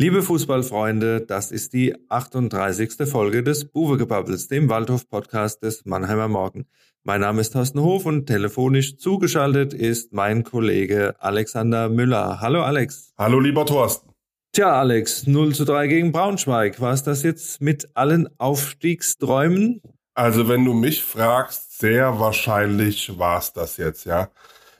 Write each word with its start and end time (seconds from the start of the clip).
Liebe 0.00 0.22
Fußballfreunde, 0.22 1.22
das 1.22 1.50
ist 1.50 1.72
die 1.72 1.92
38. 2.08 3.08
Folge 3.10 3.42
des 3.42 3.64
Buwegebubbles, 3.64 4.46
dem 4.46 4.68
Waldhof-Podcast 4.68 5.64
des 5.64 5.86
Mannheimer 5.86 6.28
Morgen. 6.28 6.68
Mein 7.02 7.22
Name 7.22 7.40
ist 7.40 7.50
Thorsten 7.50 7.80
Hof 7.80 8.06
und 8.06 8.26
telefonisch 8.26 8.96
zugeschaltet 8.98 9.74
ist 9.74 10.12
mein 10.12 10.44
Kollege 10.44 11.16
Alexander 11.18 11.88
Müller. 11.88 12.40
Hallo 12.40 12.62
Alex. 12.62 13.12
Hallo 13.18 13.40
lieber 13.40 13.66
Thorsten. 13.66 14.12
Tja, 14.52 14.70
Alex, 14.78 15.26
0 15.26 15.52
zu 15.52 15.64
3 15.64 15.88
gegen 15.88 16.12
Braunschweig. 16.12 16.80
War 16.80 16.92
es 16.92 17.02
das 17.02 17.24
jetzt 17.24 17.60
mit 17.60 17.88
allen 17.94 18.28
Aufstiegsträumen? 18.38 19.82
Also 20.14 20.46
wenn 20.46 20.64
du 20.64 20.74
mich 20.74 21.02
fragst, 21.02 21.76
sehr 21.76 22.20
wahrscheinlich 22.20 23.18
war 23.18 23.40
es 23.40 23.52
das 23.52 23.78
jetzt, 23.78 24.04
ja. 24.04 24.30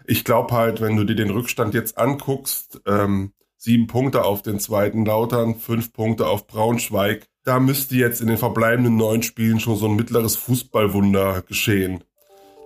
Ich 0.07 0.25
glaube 0.25 0.55
halt, 0.55 0.81
wenn 0.81 0.97
du 0.97 1.03
dir 1.03 1.17
den 1.17 1.31
Rückstand 1.31 1.75
jetzt 1.75 1.99
anguckst, 1.99 2.81
ähm, 2.87 3.33
sieben 3.59 3.89
Punkte 3.89 4.25
auf 4.25 4.41
den 4.41 4.61
zweiten 4.61 5.05
Lautern, 5.05 5.57
fünf 5.57 5.93
Punkte 5.93 6.27
auf 6.27 6.47
Braunschweig. 6.47 7.27
Da 7.45 7.61
müsste 7.61 7.97
jetzt 7.97 8.21
in 8.21 8.29
den 8.29 8.39
verbleibenden 8.39 8.97
neun 8.97 9.23
Spielen 9.23 9.61
schon 9.61 9.77
so 9.77 9.87
ein 9.87 9.97
mittleres 9.97 10.37
Fußballwunder 10.37 11.43
geschehen. 11.43 12.05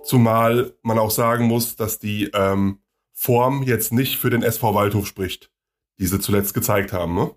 Zumal 0.03 0.73
man 0.83 0.99
auch 0.99 1.11
sagen 1.11 1.45
muss, 1.45 1.75
dass 1.75 1.99
die 1.99 2.29
ähm, 2.33 2.79
Form 3.13 3.63
jetzt 3.63 3.91
nicht 3.91 4.17
für 4.17 4.29
den 4.29 4.43
SV 4.43 4.75
Waldhof 4.75 5.07
spricht, 5.07 5.49
die 5.99 6.05
sie 6.05 6.19
zuletzt 6.19 6.53
gezeigt 6.53 6.93
haben. 6.93 7.15
Ne? 7.15 7.31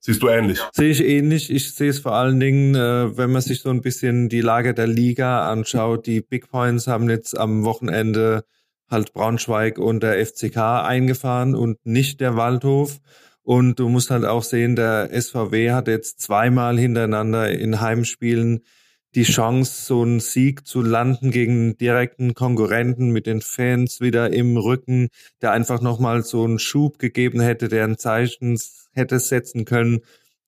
Siehst 0.00 0.22
du 0.22 0.28
ähnlich? 0.28 0.60
Sehe 0.72 0.90
ich 0.90 1.04
ähnlich. 1.04 1.50
Ich 1.50 1.74
sehe 1.74 1.90
es 1.90 2.00
vor 2.00 2.12
allen 2.12 2.40
Dingen, 2.40 2.74
äh, 2.74 3.16
wenn 3.16 3.30
man 3.30 3.42
sich 3.42 3.60
so 3.60 3.70
ein 3.70 3.82
bisschen 3.82 4.28
die 4.28 4.40
Lage 4.40 4.74
der 4.74 4.86
Liga 4.86 5.48
anschaut. 5.50 6.06
Die 6.06 6.20
Big 6.20 6.50
Points 6.50 6.86
haben 6.86 7.08
jetzt 7.08 7.38
am 7.38 7.64
Wochenende 7.64 8.44
halt 8.90 9.12
Braunschweig 9.12 9.78
und 9.78 10.02
der 10.02 10.24
FCK 10.24 10.56
eingefahren 10.56 11.54
und 11.54 11.78
nicht 11.84 12.20
der 12.20 12.36
Waldhof. 12.36 12.98
Und 13.42 13.78
du 13.78 13.88
musst 13.88 14.10
halt 14.10 14.24
auch 14.24 14.42
sehen, 14.42 14.76
der 14.76 15.10
SVW 15.12 15.72
hat 15.72 15.88
jetzt 15.88 16.20
zweimal 16.20 16.78
hintereinander 16.78 17.50
in 17.50 17.80
Heimspielen 17.80 18.60
die 19.14 19.24
Chance, 19.24 19.86
so 19.86 20.02
einen 20.02 20.20
Sieg 20.20 20.66
zu 20.66 20.82
landen 20.82 21.30
gegen 21.30 21.76
direkten 21.76 22.34
Konkurrenten 22.34 23.10
mit 23.10 23.26
den 23.26 23.40
Fans 23.40 24.00
wieder 24.00 24.32
im 24.32 24.56
Rücken, 24.56 25.08
der 25.42 25.52
einfach 25.52 25.80
nochmal 25.80 26.22
so 26.22 26.44
einen 26.44 26.60
Schub 26.60 26.98
gegeben 26.98 27.40
hätte, 27.40 27.68
der 27.68 27.84
ein 27.84 27.98
Zeichen 27.98 28.56
hätte 28.92 29.18
setzen 29.18 29.64
können. 29.64 30.00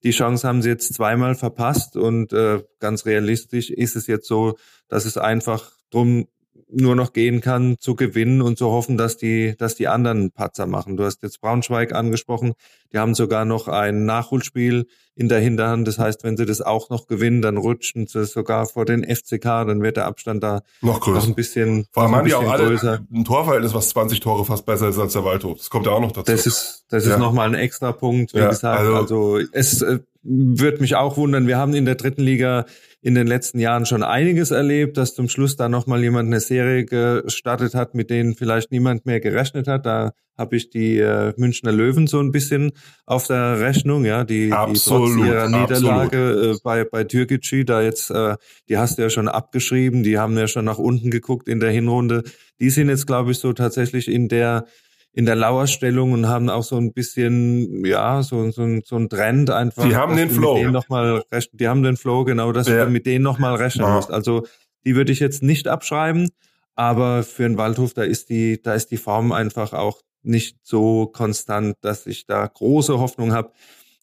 Die 0.03 0.11
Chance 0.11 0.47
haben 0.47 0.61
sie 0.61 0.69
jetzt 0.69 0.93
zweimal 0.93 1.35
verpasst 1.35 1.97
und 1.97 2.31
äh, 2.33 2.63
ganz 2.79 3.05
realistisch 3.05 3.69
ist 3.69 3.95
es 3.95 4.07
jetzt 4.07 4.27
so, 4.27 4.57
dass 4.87 5.05
es 5.05 5.17
einfach 5.17 5.71
drum 5.91 6.27
nur 6.73 6.95
noch 6.95 7.13
gehen 7.13 7.41
kann, 7.41 7.75
zu 7.79 7.95
gewinnen 7.95 8.41
und 8.41 8.57
zu 8.57 8.67
hoffen, 8.67 8.97
dass 8.97 9.17
die, 9.17 9.55
dass 9.57 9.75
die 9.75 9.87
anderen 9.87 10.31
Patzer 10.31 10.65
machen. 10.65 10.97
Du 10.97 11.03
hast 11.03 11.23
jetzt 11.23 11.41
Braunschweig 11.41 11.93
angesprochen. 11.93 12.53
Die 12.91 12.97
haben 12.97 13.15
sogar 13.15 13.45
noch 13.45 13.67
ein 13.67 14.05
Nachholspiel 14.05 14.87
in 15.15 15.29
der 15.29 15.39
Hinterhand. 15.39 15.87
Das 15.87 15.99
heißt, 15.99 16.23
wenn 16.23 16.37
sie 16.37 16.45
das 16.45 16.61
auch 16.61 16.89
noch 16.89 17.07
gewinnen, 17.07 17.41
dann 17.41 17.57
rutschen 17.57 18.07
sie 18.07 18.25
sogar 18.25 18.65
vor 18.65 18.85
den 18.85 19.03
FCK. 19.03 19.43
Dann 19.43 19.81
wird 19.81 19.97
der 19.97 20.05
Abstand 20.05 20.43
da 20.43 20.61
noch, 20.81 20.99
größer. 20.99 21.19
noch 21.19 21.27
ein 21.27 21.35
bisschen, 21.35 21.87
Vor 21.91 22.03
allem 22.03 22.15
haben 22.15 22.27
die 22.27 22.33
auch 22.33 22.49
alle 22.49 22.65
größer. 22.65 23.01
ein 23.11 23.25
Torverhältnis, 23.25 23.73
was 23.73 23.89
20 23.89 24.19
Tore 24.19 24.45
fast 24.45 24.65
besser 24.65 24.89
ist 24.89 24.97
als 24.97 25.13
der 25.13 25.23
Waldhof. 25.23 25.57
Das 25.57 25.69
kommt 25.69 25.85
ja 25.85 25.91
auch 25.91 26.01
noch 26.01 26.11
dazu. 26.11 26.31
Das 26.31 26.45
ist, 26.45 26.85
das 26.89 27.05
ja. 27.05 27.13
ist 27.13 27.19
nochmal 27.19 27.47
ein 27.49 27.55
extra 27.55 27.91
Punkt, 27.91 28.33
wie 28.33 28.39
ja, 28.39 28.49
gesagt. 28.49 28.79
Also, 28.79 28.95
also 28.95 29.39
es 29.51 29.81
äh, 29.81 29.99
würde 30.23 30.79
mich 30.79 30.95
auch 30.95 31.17
wundern. 31.17 31.47
Wir 31.47 31.57
haben 31.57 31.73
in 31.73 31.85
der 31.85 31.95
dritten 31.95 32.21
Liga 32.21 32.65
in 33.01 33.15
den 33.15 33.27
letzten 33.27 33.59
Jahren 33.59 33.85
schon 33.85 34.01
einiges 34.01 34.51
erlebt, 34.51 34.97
dass 34.97 35.13
zum 35.13 35.27
Schluss 35.27 35.57
da 35.57 35.67
nochmal 35.67 36.01
jemand 36.01 36.27
eine 36.27 36.39
Serie 36.39 36.85
gestartet 36.85 37.75
hat, 37.75 37.95
mit 37.95 38.09
denen 38.09 38.33
vielleicht 38.35 38.71
niemand 38.71 39.05
mehr 39.05 39.19
gerechnet 39.19 39.67
hat. 39.67 39.85
Da 39.85 40.13
habe 40.37 40.55
ich 40.55 40.69
die 40.69 40.97
äh, 40.97 41.33
Münchner 41.37 41.71
Löwen 41.71 42.07
so 42.07 42.19
ein 42.19 42.31
bisschen 42.31 42.71
auf 43.05 43.27
der 43.27 43.59
Rechnung, 43.59 44.05
ja, 44.05 44.23
die, 44.23 44.51
absolut, 44.51 45.09
die 45.09 45.15
trotz 45.15 45.27
ihrer 45.27 45.49
Niederlage 45.49 46.53
äh, 46.53 46.57
bei, 46.63 46.85
bei 46.85 47.03
Türkgücü, 47.03 47.65
da 47.65 47.81
jetzt, 47.81 48.09
äh, 48.09 48.35
die 48.69 48.77
hast 48.77 48.97
du 48.97 49.03
ja 49.03 49.09
schon 49.09 49.27
abgeschrieben, 49.27 50.01
die 50.01 50.17
haben 50.17 50.37
ja 50.37 50.47
schon 50.47 50.65
nach 50.65 50.79
unten 50.79 51.11
geguckt 51.11 51.47
in 51.47 51.59
der 51.59 51.71
Hinrunde. 51.71 52.23
Die 52.59 52.69
sind 52.69 52.89
jetzt, 52.89 53.05
glaube 53.05 53.31
ich, 53.31 53.39
so 53.39 53.53
tatsächlich 53.53 54.09
in 54.09 54.27
der 54.27 54.65
in 55.13 55.25
der 55.25 55.35
Lauerstellung 55.35 56.11
und 56.11 56.27
haben 56.27 56.49
auch 56.49 56.63
so 56.63 56.75
ein 56.75 56.91
bisschen, 56.91 57.85
ja, 57.85 58.23
so, 58.23 58.49
so, 58.49 58.79
so 58.83 58.95
ein 58.97 59.09
Trend 59.09 59.51
einfach. 59.51 59.87
Die 59.87 59.95
haben 59.95 60.17
den 60.17 60.31
Flow. 60.31 60.55
Denen 60.55 60.73
noch 60.73 60.89
mal, 60.89 61.23
die 61.51 61.67
haben 61.67 61.83
den 61.83 61.97
Flow, 61.97 62.23
genau, 62.25 62.51
dass 62.51 62.67
ja. 62.67 62.85
du 62.85 62.91
mit 62.91 63.05
denen 63.05 63.23
nochmal 63.23 63.55
rechnen 63.55 63.85
ja. 63.85 63.95
musst. 63.95 64.09
Also 64.09 64.47
die 64.85 64.95
würde 64.95 65.11
ich 65.11 65.19
jetzt 65.19 65.43
nicht 65.43 65.67
abschreiben, 65.67 66.29
aber 66.75 67.23
für 67.23 67.45
einen 67.45 67.57
Waldhof, 67.57 67.93
da 67.93 68.03
ist 68.03 68.29
die, 68.29 68.61
da 68.61 68.73
ist 68.73 68.87
die 68.87 68.97
Form 68.97 69.31
einfach 69.31 69.73
auch 69.73 70.01
nicht 70.23 70.57
so 70.63 71.05
konstant, 71.05 71.75
dass 71.81 72.07
ich 72.07 72.25
da 72.25 72.47
große 72.47 72.97
Hoffnung 72.99 73.33
habe, 73.33 73.51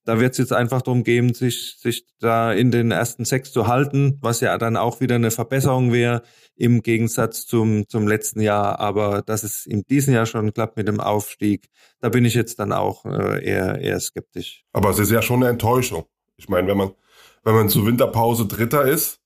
da 0.05 0.19
wird 0.19 0.33
es 0.33 0.39
jetzt 0.39 0.53
einfach 0.53 0.83
darum 0.83 1.05
gehen, 1.05 1.35
sich, 1.35 1.77
sich 1.79 2.07
da 2.19 2.53
in 2.53 2.71
den 2.71 2.91
ersten 2.91 3.25
sechs 3.25 3.53
zu 3.53 3.67
halten, 3.67 4.19
was 4.21 4.41
ja 4.41 4.57
dann 4.59 4.77
auch 4.77 5.01
wieder 5.01 5.17
eine 5.17 5.31
Verbesserung 5.31 5.93
wäre 5.93 6.23
im 6.57 6.83
Gegensatz 6.83 7.47
zum, 7.47 7.89
zum 7.89 8.09
letzten 8.09 8.41
Jahr. 8.41 8.81
Aber 8.81 9.23
dass 9.23 9.43
es 9.43 9.67
in 9.67 9.83
diesem 9.83 10.15
Jahr 10.15 10.27
schon 10.27 10.53
klappt 10.53 10.77
mit 10.77 10.89
dem 10.89 11.01
Aufstieg, 11.01 11.69
da 12.01 12.09
bin 12.09 12.25
ich 12.25 12.35
jetzt 12.35 12.59
dann 12.59 12.73
auch 12.73 13.05
äh, 13.05 13.45
eher, 13.45 13.79
eher 13.79 14.01
skeptisch. 14.01 14.65
Aber 14.73 14.91
es 14.91 14.99
ist 14.99 15.11
ja 15.11 15.23
schon 15.23 15.43
eine 15.43 15.51
Enttäuschung. 15.51 16.05
Ich 16.37 16.49
meine, 16.49 16.69
wenn 16.69 16.77
man, 16.77 16.93
wenn 17.45 17.55
man 17.55 17.69
zur 17.69 17.87
Winterpause 17.87 18.47
Dritter 18.47 18.85
ist 18.85 19.21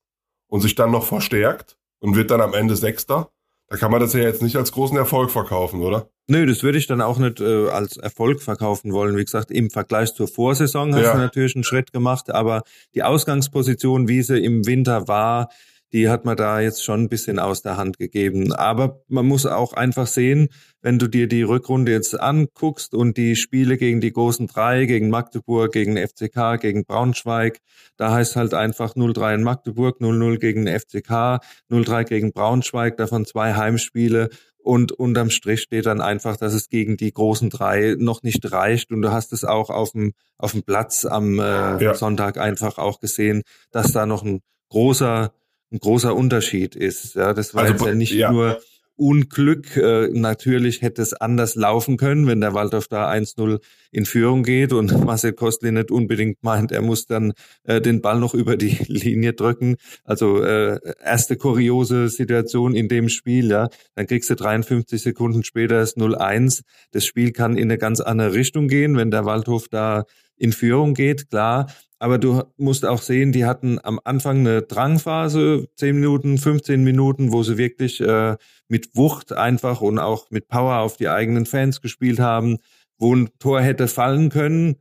und 0.49 0.61
sich 0.61 0.75
dann 0.75 0.91
noch 0.91 1.07
verstärkt 1.07 1.77
und 2.01 2.17
wird 2.17 2.31
dann 2.31 2.41
am 2.41 2.55
Ende 2.55 2.77
Sechster, 2.77 3.31
da 3.69 3.77
kann 3.77 3.91
man 3.91 4.01
das 4.01 4.13
ja 4.13 4.21
jetzt 4.21 4.43
nicht 4.43 4.57
als 4.57 4.73
großen 4.73 4.97
Erfolg 4.97 5.31
verkaufen, 5.31 5.83
oder? 5.83 6.09
Nö, 6.27 6.47
das 6.47 6.63
würde 6.63 6.79
ich 6.79 6.87
dann 6.87 7.01
auch 7.01 7.19
nicht 7.19 7.41
äh, 7.41 7.69
als 7.69 7.97
Erfolg 7.97 8.43
verkaufen 8.43 8.93
wollen. 8.93 9.17
Wie 9.17 9.25
gesagt, 9.25 9.51
im 9.51 9.71
Vergleich 9.71 10.15
zur 10.15 10.29
Vorsaison 10.29 10.95
hast 10.95 11.03
ja. 11.03 11.13
du 11.13 11.19
natürlich 11.19 11.55
einen 11.55 11.65
Schritt 11.65 11.93
gemacht, 11.93 12.31
aber 12.31 12.63
die 12.95 13.03
Ausgangsposition, 13.03 14.09
wie 14.09 14.23
sie 14.23 14.39
im 14.39 14.67
Winter 14.67 15.09
war, 15.09 15.49
die 15.95 16.09
hat 16.09 16.25
man 16.25 16.37
da 16.37 16.59
jetzt 16.59 16.85
schon 16.85 17.03
ein 17.03 17.09
bisschen 17.09 17.39
aus 17.39 17.63
der 17.63 17.77
Hand 17.77 17.99
gegeben. 17.99 18.53
Aber 18.53 19.01
man 19.07 19.27
muss 19.27 19.47
auch 19.47 19.75
einfach 19.75 20.09
sehen, 20.09 20.49
wenn 20.83 20.99
du 20.99 21.07
dir 21.07 21.29
die 21.29 21.45
Rückrunde 21.45 21.93
jetzt 21.93 22.21
anguckst 22.21 22.95
und 22.95 23.17
die 23.17 23.37
Spiele 23.37 23.77
gegen 23.77 24.01
die 24.01 24.13
großen 24.13 24.49
drei, 24.49 24.87
gegen 24.87 25.09
Magdeburg, 25.09 25.71
gegen 25.73 25.97
FCK, 25.97 26.61
gegen 26.61 26.85
Braunschweig, 26.85 27.61
da 27.97 28.13
heißt 28.13 28.35
halt 28.35 28.55
einfach 28.55 28.97
0-3 28.97 29.37
in 29.37 29.43
Magdeburg, 29.45 30.01
0-0 30.01 30.39
gegen 30.39 30.67
FCK, 30.67 31.39
0-3 31.71 32.05
gegen 32.05 32.33
Braunschweig, 32.33 32.97
davon 32.97 33.25
zwei 33.25 33.55
Heimspiele. 33.55 34.31
Und 34.59 34.91
unterm 34.91 35.31
Strich 35.31 35.63
steht 35.63 35.87
dann 35.87 36.01
einfach, 36.01 36.37
dass 36.39 36.55
es 36.55 36.71
gegen 36.71 36.97
die 36.97 37.13
großen 37.13 37.51
drei 37.51 37.95
noch 37.99 38.25
nicht 38.25 38.51
reicht. 38.51 38.91
Und 38.91 39.03
du 39.03 39.13
hast 39.13 39.33
es 39.33 39.45
auch 39.45 39.71
auf 39.71 39.93
dem, 39.93 40.13
auf 40.39 40.53
dem 40.53 40.65
Platz 40.65 41.05
am 41.05 41.39
äh, 41.39 41.85
ja. 41.85 41.95
Sonntag 41.95 42.37
einfach 42.39 42.79
auch 42.79 42.99
gesehen, 42.99 43.43
dass 43.71 43.93
da 43.93 44.07
noch 44.07 44.25
ein 44.25 44.41
großer 44.71 45.33
ein 45.73 45.79
großer 45.79 46.15
Unterschied 46.15 46.77
ist. 46.77 47.15
Ja, 47.15 47.33
das 47.33 47.55
war 47.55 47.63
also, 47.63 47.75
jetzt 47.75 47.87
ja 47.87 47.95
nicht 47.95 48.13
ja. 48.13 48.33
nur 48.33 48.61
Unglück. 48.97 49.77
Äh, 49.77 50.09
natürlich 50.13 50.83
hätte 50.83 51.03
es 51.03 51.15
anders 51.15 51.57
laufen 51.57 51.97
können, 51.97 52.27
wenn 52.27 52.41
der 52.41 52.55
Waldorf 52.55 52.87
da 52.87 53.11
1-0 53.11 53.61
in 53.91 54.07
Führung 54.07 54.45
geht 54.45 54.73
und 54.73 54.93
Marcel 55.05 55.33
Kostli 55.33 55.73
nicht 55.73 55.91
unbedingt 55.91 56.43
meint, 56.43 56.71
er 56.71 56.83
muss 56.83 57.07
dann 57.07 57.33
äh, 57.65 57.81
den 57.81 58.01
Ball 58.01 58.21
noch 58.21 58.35
über 58.35 58.57
die 58.57 58.77
Linie 58.87 59.33
drücken. 59.33 59.77
Also 60.05 60.43
äh, 60.43 60.79
erste 61.03 61.37
kuriose 61.37 62.09
Situation 62.09 62.75
in 62.75 62.89
dem 62.89 63.09
Spiel, 63.09 63.51
ja. 63.51 63.69
Dann 63.95 64.07
kriegst 64.07 64.31
du 64.31 64.37
53 64.37 65.03
Sekunden 65.03 65.43
später 65.43 65.79
das 65.79 65.97
0-1. 65.97 66.63
Das 66.93 67.05
Spiel 67.05 67.33
kann 67.33 67.57
in 67.57 67.65
eine 67.65 67.79
ganz 67.79 68.01
andere 68.01 68.35
Richtung 68.35 68.69
gehen, 68.69 68.97
wenn 68.97 69.11
der 69.11 69.25
Waldhof 69.25 69.69
da 69.69 70.05
in 70.37 70.53
Führung 70.53 70.95
geht, 70.95 71.31
klar. 71.31 71.67
Aber 72.05 72.19
du 72.19 72.43
musst 72.59 72.85
auch 72.85 73.01
sehen, 73.01 73.33
die 73.33 73.47
hatten 73.47 73.79
am 73.83 73.99
Anfang 74.05 74.41
eine 74.41 74.61
Drangphase, 74.61 75.69
10 75.77 75.95
Minuten, 75.95 76.37
15 76.37 76.85
Minuten, 76.85 77.33
wo 77.33 77.43
sie 77.43 77.57
wirklich 77.57 77.99
äh, 78.03 78.37
mit 78.69 78.95
Wucht 78.95 79.33
einfach 79.33 79.81
und 79.81 79.99
auch 79.99 80.31
mit 80.31 80.49
Power 80.49 80.81
auf 80.81 80.99
die 80.99 81.09
eigenen 81.09 81.47
Fans 81.47 81.81
gespielt 81.81 82.21
haben, 82.21 82.59
wo 82.99 83.15
ein 83.17 83.31
Tor 83.39 83.63
hätte 83.63 83.89
fallen 83.89 84.29
können. 84.29 84.77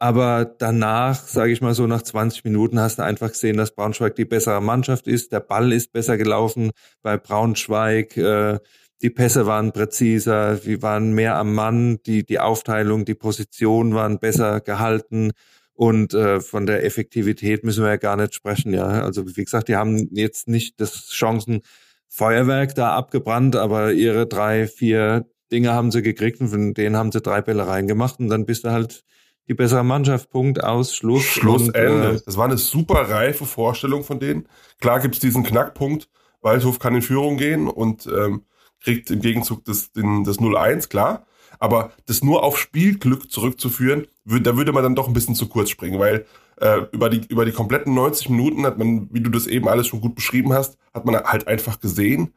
Aber 0.00 0.44
danach, 0.44 1.14
sage 1.14 1.52
ich 1.52 1.60
mal 1.60 1.74
so, 1.74 1.86
nach 1.86 2.02
20 2.02 2.42
Minuten 2.42 2.80
hast 2.80 2.98
du 2.98 3.04
einfach 3.04 3.28
gesehen, 3.30 3.56
dass 3.56 3.76
Braunschweig 3.76 4.16
die 4.16 4.24
bessere 4.24 4.60
Mannschaft 4.60 5.06
ist. 5.06 5.30
Der 5.30 5.38
Ball 5.38 5.72
ist 5.72 5.92
besser 5.92 6.16
gelaufen 6.16 6.72
bei 7.02 7.16
Braunschweig. 7.16 8.16
Äh, 8.16 8.58
die 9.00 9.10
Pässe 9.10 9.46
waren 9.46 9.70
präziser, 9.70 10.64
wir 10.64 10.82
waren 10.82 11.12
mehr 11.12 11.36
am 11.36 11.54
Mann, 11.54 12.00
die, 12.04 12.26
die 12.26 12.40
Aufteilung, 12.40 13.04
die 13.04 13.14
Position 13.14 13.94
waren 13.94 14.18
besser 14.18 14.60
gehalten. 14.60 15.30
Und 15.74 16.14
äh, 16.14 16.40
von 16.40 16.66
der 16.66 16.84
Effektivität 16.84 17.64
müssen 17.64 17.82
wir 17.82 17.90
ja 17.90 17.96
gar 17.96 18.16
nicht 18.16 18.34
sprechen, 18.34 18.72
ja. 18.72 18.86
Also 18.86 19.26
wie 19.36 19.44
gesagt, 19.44 19.68
die 19.68 19.76
haben 19.76 20.08
jetzt 20.12 20.46
nicht 20.46 20.80
das 20.80 21.12
Chancenfeuerwerk 21.12 22.76
da 22.76 22.94
abgebrannt, 22.94 23.56
aber 23.56 23.92
ihre 23.92 24.26
drei, 24.26 24.68
vier 24.68 25.26
Dinge 25.50 25.72
haben 25.72 25.90
sie 25.90 26.02
gekriegt 26.02 26.40
und 26.40 26.48
von 26.48 26.74
denen 26.74 26.96
haben 26.96 27.10
sie 27.10 27.20
drei 27.20 27.42
Bälle 27.42 27.66
reingemacht 27.66 28.20
und 28.20 28.28
dann 28.28 28.46
bist 28.46 28.64
du 28.64 28.70
halt 28.70 29.04
die 29.48 29.54
bessere 29.54 29.84
Mannschaft. 29.84 30.30
Punkt 30.30 30.62
aus, 30.62 30.94
Schluss. 30.94 31.24
Schlussende. 31.24 32.10
Und, 32.10 32.16
äh, 32.16 32.20
das 32.24 32.36
war 32.36 32.44
eine 32.44 32.56
super 32.56 33.10
reife 33.10 33.44
Vorstellung 33.44 34.04
von 34.04 34.20
denen. 34.20 34.48
Klar 34.80 35.00
gibt's 35.00 35.18
diesen 35.18 35.42
Knackpunkt, 35.42 36.08
Waldhof 36.40 36.78
kann 36.78 36.94
in 36.94 37.02
Führung 37.02 37.36
gehen 37.36 37.68
und 37.68 38.06
ähm, 38.06 38.42
kriegt 38.80 39.10
im 39.10 39.20
Gegenzug 39.20 39.64
das, 39.64 39.90
das 39.92 40.38
0-1, 40.38 40.88
klar. 40.88 41.26
Aber 41.58 41.92
das 42.06 42.22
nur 42.22 42.42
auf 42.42 42.58
Spielglück 42.58 43.30
zurückzuführen, 43.30 44.06
da 44.24 44.56
würde 44.56 44.72
man 44.72 44.82
dann 44.82 44.94
doch 44.94 45.08
ein 45.08 45.14
bisschen 45.14 45.34
zu 45.34 45.48
kurz 45.48 45.70
springen, 45.70 45.98
weil 45.98 46.26
äh, 46.60 46.82
über, 46.92 47.10
die, 47.10 47.26
über 47.28 47.44
die 47.44 47.52
kompletten 47.52 47.94
90 47.94 48.30
Minuten 48.30 48.64
hat 48.66 48.78
man, 48.78 49.08
wie 49.12 49.20
du 49.20 49.30
das 49.30 49.46
eben 49.46 49.68
alles 49.68 49.86
schon 49.86 50.00
gut 50.00 50.14
beschrieben 50.14 50.52
hast, 50.52 50.78
hat 50.92 51.04
man 51.04 51.16
halt 51.16 51.46
einfach 51.48 51.80
gesehen, 51.80 52.34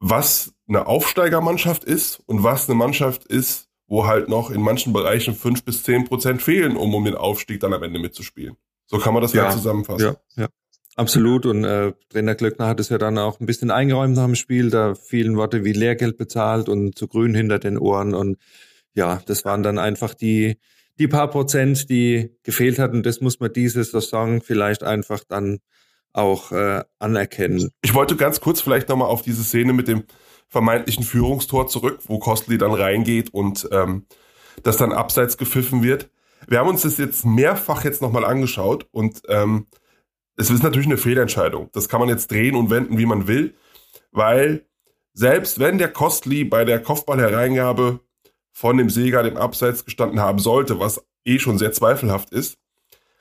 was 0.00 0.54
eine 0.68 0.86
Aufsteigermannschaft 0.86 1.84
ist 1.84 2.22
und 2.26 2.42
was 2.42 2.68
eine 2.68 2.76
Mannschaft 2.76 3.24
ist, 3.24 3.68
wo 3.86 4.06
halt 4.06 4.28
noch 4.28 4.50
in 4.50 4.62
manchen 4.62 4.92
Bereichen 4.92 5.34
fünf 5.34 5.64
bis 5.64 5.82
zehn 5.82 6.04
Prozent 6.04 6.42
fehlen, 6.42 6.76
um 6.76 6.94
um 6.94 7.04
den 7.04 7.14
Aufstieg 7.14 7.60
dann 7.60 7.72
am 7.72 7.82
Ende 7.82 7.98
mitzuspielen. 7.98 8.56
So 8.86 8.98
kann 8.98 9.14
man 9.14 9.22
das 9.22 9.32
ja, 9.32 9.44
ja 9.44 9.50
zusammenfassen. 9.50 10.16
Ja, 10.36 10.42
ja. 10.42 10.48
Absolut. 10.96 11.46
Und 11.46 11.64
äh, 11.64 11.92
Trainer 12.08 12.34
Glöckner 12.34 12.68
hat 12.68 12.80
es 12.80 12.88
ja 12.88 12.98
dann 12.98 13.18
auch 13.18 13.40
ein 13.40 13.46
bisschen 13.46 13.70
eingeräumt 13.70 14.16
nach 14.16 14.26
dem 14.26 14.36
Spiel. 14.36 14.70
Da 14.70 14.94
fielen 14.94 15.36
Worte 15.36 15.64
wie 15.64 15.72
Lehrgeld 15.72 16.16
bezahlt 16.16 16.68
und 16.68 16.96
zu 16.96 17.08
grün 17.08 17.34
hinter 17.34 17.58
den 17.58 17.78
Ohren. 17.78 18.14
Und 18.14 18.38
ja, 18.94 19.20
das 19.26 19.44
waren 19.44 19.62
dann 19.62 19.78
einfach 19.78 20.14
die, 20.14 20.58
die 20.98 21.08
paar 21.08 21.28
Prozent, 21.28 21.90
die 21.90 22.30
gefehlt 22.44 22.78
hatten. 22.78 23.02
Das 23.02 23.20
muss 23.20 23.40
man 23.40 23.52
diese 23.52 23.82
Saison 23.82 24.40
vielleicht 24.40 24.84
einfach 24.84 25.24
dann 25.28 25.58
auch 26.12 26.52
äh, 26.52 26.84
anerkennen. 27.00 27.70
Ich 27.82 27.94
wollte 27.94 28.14
ganz 28.14 28.40
kurz 28.40 28.60
vielleicht 28.60 28.88
nochmal 28.88 29.08
auf 29.08 29.22
diese 29.22 29.42
Szene 29.42 29.72
mit 29.72 29.88
dem 29.88 30.04
vermeintlichen 30.48 31.02
Führungstor 31.02 31.66
zurück, 31.66 31.98
wo 32.06 32.20
Costly 32.20 32.56
dann 32.56 32.72
reingeht 32.72 33.34
und 33.34 33.68
ähm, 33.72 34.06
das 34.62 34.76
dann 34.76 34.92
abseits 34.92 35.36
gepfiffen 35.36 35.82
wird. 35.82 36.10
Wir 36.46 36.60
haben 36.60 36.68
uns 36.68 36.82
das 36.82 36.98
jetzt 36.98 37.24
mehrfach 37.24 37.84
jetzt 37.84 38.00
nochmal 38.00 38.24
angeschaut 38.24 38.86
und 38.92 39.22
ähm, 39.28 39.66
es 40.36 40.50
ist 40.50 40.62
natürlich 40.62 40.86
eine 40.86 40.98
Fehlentscheidung. 40.98 41.70
Das 41.72 41.88
kann 41.88 42.00
man 42.00 42.08
jetzt 42.08 42.30
drehen 42.30 42.56
und 42.56 42.70
wenden, 42.70 42.98
wie 42.98 43.06
man 43.06 43.26
will, 43.26 43.54
weil 44.12 44.66
selbst 45.12 45.60
wenn 45.60 45.78
der 45.78 45.92
Costly 45.92 46.44
bei 46.44 46.64
der 46.64 46.82
Kopfballhereingabe 46.82 48.00
von 48.52 48.76
dem 48.76 48.90
Seger 48.90 49.22
dem 49.22 49.36
Abseits 49.36 49.84
gestanden 49.84 50.20
haben 50.20 50.38
sollte, 50.38 50.80
was 50.80 51.04
eh 51.24 51.38
schon 51.38 51.58
sehr 51.58 51.72
zweifelhaft 51.72 52.30
ist, 52.30 52.58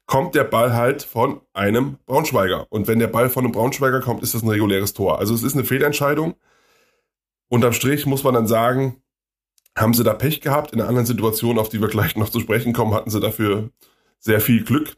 kommt 0.06 0.36
der 0.36 0.44
Ball 0.44 0.74
halt 0.74 1.04
von 1.04 1.42
einem 1.54 1.98
Braunschweiger. 2.06 2.68
Und 2.69 2.88
wenn 2.88 3.00
der 3.00 3.07
Ball 3.07 3.30
von 3.30 3.44
einem 3.44 3.54
Braunschweiger 3.54 4.01
kommt, 4.01 4.21
ist 4.24 4.33
das 4.33 4.44
ein 4.44 4.50
reguläres 4.50 4.94
Tor. 4.94 5.19
Also 5.19 5.33
es 5.33 5.44
ist 5.44 5.54
eine 5.54 5.63
Fehlentscheidung. 5.63 6.36
Unterm 7.48 7.74
Strich 7.74 8.06
muss 8.06 8.24
man 8.24 8.33
dann 8.33 8.48
sagen, 8.48 9.01
haben 9.77 9.94
sie 9.94 10.04
da 10.04 10.13
Pech 10.13 10.42
gehabt. 10.42 10.71
In 10.71 10.80
einer 10.80 10.89
anderen 10.89 11.06
Situation, 11.06 11.57
auf 11.57 11.69
die 11.69 11.81
wir 11.81 11.88
gleich 11.88 12.16
noch 12.16 12.30
zu 12.30 12.39
sprechen 12.39 12.74
kommen, 12.74 12.94
hatten 12.94 13.09
sie 13.09 13.19
dafür 13.19 13.69
sehr 14.19 14.42
viel 14.42 14.63
Glück. 14.63 14.98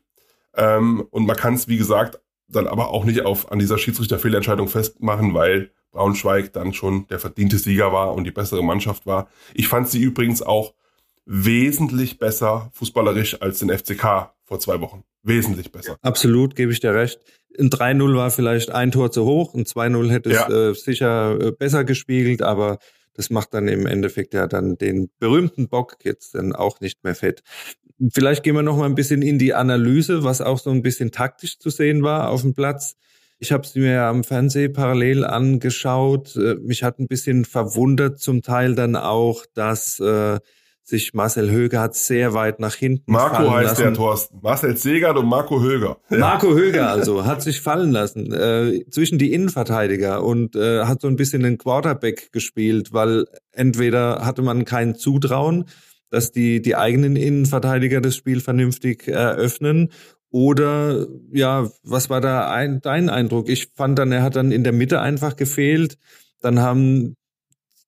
Ähm, 0.55 1.05
und 1.09 1.25
man 1.25 1.35
kann 1.35 1.53
es, 1.53 1.67
wie 1.67 1.77
gesagt, 1.77 2.19
dann 2.47 2.67
aber 2.67 2.89
auch 2.89 3.05
nicht 3.05 3.25
auf, 3.25 3.51
an 3.51 3.59
dieser 3.59 3.77
Schiedsrichterfehlentscheidung 3.77 4.67
festmachen, 4.67 5.33
weil 5.33 5.71
Braunschweig 5.91 6.53
dann 6.53 6.73
schon 6.73 7.07
der 7.07 7.19
verdiente 7.19 7.57
Sieger 7.57 7.91
war 7.91 8.13
und 8.13 8.25
die 8.25 8.31
bessere 8.31 8.63
Mannschaft 8.63 9.05
war. 9.05 9.29
Ich 9.53 9.67
fand 9.67 9.89
sie 9.89 10.01
übrigens 10.01 10.41
auch 10.41 10.73
wesentlich 11.25 12.19
besser 12.19 12.69
fußballerisch 12.73 13.41
als 13.41 13.59
den 13.59 13.69
FCK 13.69 14.33
vor 14.43 14.59
zwei 14.59 14.79
Wochen. 14.81 15.03
Wesentlich 15.23 15.71
besser. 15.71 15.97
Absolut, 16.01 16.55
gebe 16.55 16.71
ich 16.71 16.79
dir 16.79 16.93
recht. 16.93 17.19
Ein 17.57 17.69
3-0 17.69 18.15
war 18.15 18.29
vielleicht 18.29 18.69
ein 18.69 18.91
Tor 18.91 19.11
zu 19.11 19.25
hoch, 19.25 19.55
ein 19.55 19.63
2-0 19.63 20.11
hätte 20.11 20.29
es 20.29 20.35
ja. 20.35 20.69
äh, 20.69 20.73
sicher 20.75 21.39
äh, 21.41 21.51
besser 21.51 21.83
gespiegelt, 21.83 22.41
aber 22.41 22.77
das 23.13 23.29
macht 23.29 23.53
dann 23.53 23.67
im 23.67 23.85
Endeffekt 23.87 24.33
ja 24.33 24.45
dann 24.45 24.77
den 24.77 25.09
berühmten 25.19 25.69
Bock 25.69 25.95
jetzt 26.03 26.35
dann 26.35 26.53
auch 26.53 26.81
nicht 26.81 27.03
mehr 27.03 27.15
fett. 27.15 27.41
Vielleicht 28.11 28.43
gehen 28.43 28.55
wir 28.55 28.63
noch 28.63 28.77
mal 28.77 28.85
ein 28.85 28.95
bisschen 28.95 29.21
in 29.21 29.39
die 29.39 29.53
Analyse, 29.53 30.23
was 30.23 30.41
auch 30.41 30.59
so 30.59 30.69
ein 30.69 30.81
bisschen 30.81 31.11
taktisch 31.11 31.59
zu 31.59 31.69
sehen 31.69 32.03
war 32.03 32.29
auf 32.29 32.41
dem 32.41 32.53
Platz. 32.53 32.95
Ich 33.39 33.51
habe 33.51 33.63
es 33.63 33.75
mir 33.75 34.03
am 34.03 34.23
Fernseh 34.23 34.69
parallel 34.69 35.25
angeschaut. 35.25 36.35
Äh, 36.35 36.55
mich 36.55 36.83
hat 36.83 36.99
ein 36.99 37.07
bisschen 37.07 37.45
verwundert 37.45 38.19
zum 38.19 38.41
Teil 38.41 38.75
dann 38.75 38.95
auch, 38.95 39.45
dass 39.53 39.99
äh, 39.99 40.39
sich 40.85 41.15
Marcel 41.15 41.49
Höger 41.49 41.81
hat 41.81 41.95
sehr 41.95 42.33
weit 42.33 42.59
nach 42.59 42.75
hinten 42.75 43.11
Marco 43.11 43.35
fallen 43.37 43.51
heißt 43.51 43.65
lassen. 43.71 43.81
der 43.81 43.93
Thorsten. 43.95 44.39
Marcel 44.41 44.77
Segert 44.77 45.17
und 45.17 45.25
Marco 45.25 45.59
Höger. 45.59 45.97
Ja. 46.09 46.17
Marco 46.19 46.53
Höger 46.53 46.89
also 46.89 47.25
hat 47.25 47.41
sich 47.41 47.59
fallen 47.59 47.91
lassen 47.91 48.31
äh, 48.31 48.85
zwischen 48.91 49.17
die 49.17 49.33
Innenverteidiger 49.33 50.23
und 50.23 50.55
äh, 50.55 50.83
hat 50.83 51.01
so 51.01 51.07
ein 51.07 51.15
bisschen 51.15 51.41
den 51.41 51.57
Quarterback 51.57 52.31
gespielt, 52.31 52.93
weil 52.93 53.25
entweder 53.51 54.23
hatte 54.25 54.43
man 54.43 54.63
kein 54.63 54.95
Zutrauen, 54.95 55.65
dass 56.15 56.31
die 56.31 56.61
die 56.61 56.77
eigenen 56.77 57.17
Innenverteidiger 57.17 57.99
das 57.99 58.15
Spiel 58.15 58.39
vernünftig 58.39 59.09
eröffnen 59.09 59.89
oder 60.31 61.07
ja, 61.31 61.69
was 61.83 62.09
war 62.09 62.21
da 62.21 62.49
ein, 62.51 62.79
dein 62.81 63.09
Eindruck? 63.09 63.49
Ich 63.49 63.67
fand 63.73 63.99
dann, 63.99 64.13
er 64.13 64.23
hat 64.23 64.35
dann 64.37 64.51
in 64.51 64.63
der 64.63 64.73
Mitte 64.73 65.01
einfach 65.01 65.35
gefehlt. 65.35 65.97
Dann 66.41 66.59
haben 66.59 67.15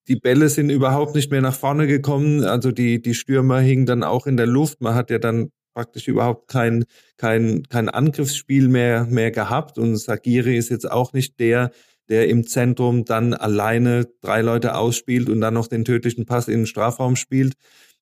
die 0.07 0.18
Bälle 0.18 0.50
sind 0.50 0.69
überhaupt 0.69 1.15
nicht 1.15 1.31
mehr 1.31 1.41
nach 1.41 1.56
vorne 1.56 1.88
gekommen. 1.88 2.44
Also 2.44 2.71
die, 2.71 3.01
die 3.01 3.13
Stürmer 3.13 3.59
hingen 3.59 3.85
dann 3.85 4.03
auch 4.03 4.27
in 4.27 4.38
der 4.38 4.45
Luft. 4.45 4.81
Man 4.81 4.95
hat 4.95 5.09
ja 5.09 5.19
dann 5.19 5.51
praktisch 5.73 6.07
überhaupt 6.07 6.50
kein, 6.50 6.85
kein, 7.18 7.63
kein 7.69 7.88
Angriffsspiel 7.88 8.68
mehr, 8.68 9.06
mehr 9.06 9.31
gehabt. 9.31 9.77
Und 9.77 9.95
Sagiri 9.97 10.57
ist 10.57 10.69
jetzt 10.69 10.89
auch 10.89 11.13
nicht 11.13 11.39
der, 11.39 11.71
der 12.09 12.30
im 12.30 12.47
Zentrum 12.47 13.03
dann 13.06 13.33
alleine 13.33 14.07
drei 14.21 14.41
Leute 14.41 14.75
ausspielt 14.75 15.30
und 15.30 15.41
dann 15.41 15.53
noch 15.53 15.68
den 15.68 15.85
tödlichen 15.85 16.25
Pass 16.25 16.47
in 16.47 16.62
den 16.62 16.68
Strafraum 16.68 17.15
spielt. 17.15 17.53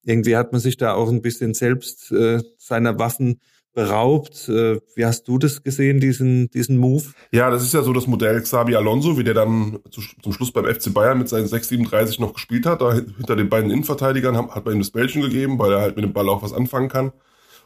Irgendwie 0.06 0.38
hat 0.38 0.52
man 0.52 0.62
sich 0.62 0.78
da 0.78 0.94
auch 0.94 1.10
ein 1.10 1.22
bisschen 1.22 1.54
selbst 1.54 2.12
äh, 2.12 2.42
seiner 2.58 3.00
Waffen 3.00 3.42
beraubt. 3.74 4.48
Äh, 4.48 4.80
wie 4.96 5.06
hast 5.06 5.28
du 5.28 5.38
das 5.38 5.62
gesehen, 5.62 6.00
diesen, 6.00 6.50
diesen 6.50 6.78
Move? 6.78 7.04
Ja, 7.32 7.50
das 7.50 7.62
ist 7.62 7.74
ja 7.74 7.84
so 7.84 7.94
das 7.94 8.08
Modell 8.08 8.42
Xabi 8.42 8.76
Alonso, 8.76 9.18
wie 9.18 9.24
der 9.24 9.34
dann 9.34 9.80
zu, 9.92 10.02
zum 10.24 10.34
Schluss 10.34 10.52
beim 10.52 10.66
FC 10.66 10.94
Bayern 10.94 11.20
mit 11.20 11.30
seinen 11.30 11.48
6,37 11.48 12.22
noch 12.22 12.34
gespielt 12.34 12.66
hat. 12.66 12.82
Da 12.82 12.94
hinter 12.94 13.36
den 13.36 13.50
beiden 13.50 13.70
Innenverteidigern 13.70 14.38
hat 14.38 14.66
man 14.66 14.76
ihm 14.76 14.80
das 14.80 14.92
Bällchen 14.92 15.22
gegeben, 15.22 15.60
weil 15.60 15.74
er 15.74 15.82
halt 15.82 15.96
mit 15.96 16.06
dem 16.06 16.14
Ball 16.14 16.30
auch 16.30 16.42
was 16.42 16.54
anfangen 16.54 16.90
kann. 16.90 17.12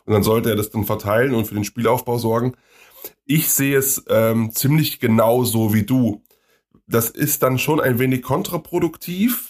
Und 0.06 0.14
dann 0.14 0.24
sollte 0.24 0.50
er 0.50 0.56
das 0.56 0.72
dann 0.72 0.86
verteilen 0.86 1.36
und 1.36 1.46
für 1.46 1.54
den 1.54 1.64
Spielaufbau 1.64 2.18
sorgen. 2.18 2.54
Ich 3.26 3.50
sehe 3.50 3.78
es 3.78 4.04
ähm, 4.10 4.52
ziemlich 4.52 5.00
genau 5.00 5.44
so 5.44 5.74
wie 5.74 5.84
du. 5.84 6.24
Das 6.88 7.12
ist 7.12 7.44
dann 7.44 7.60
schon 7.60 7.80
ein 7.80 8.00
wenig 8.00 8.24
kontraproduktiv, 8.24 9.49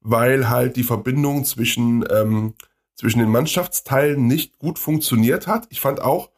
weil 0.00 0.48
halt 0.48 0.76
die 0.76 0.84
Verbindung 0.84 1.44
zwischen 1.44 2.04
ähm, 2.10 2.54
zwischen 3.00 3.20
den 3.20 3.30
Mannschaftsteilen 3.30 4.26
nicht 4.26 4.58
gut 4.58 4.78
funktioniert 4.78 5.46
hat. 5.46 5.66
Ich 5.70 5.80
fand 5.80 6.02
auch, 6.02 6.28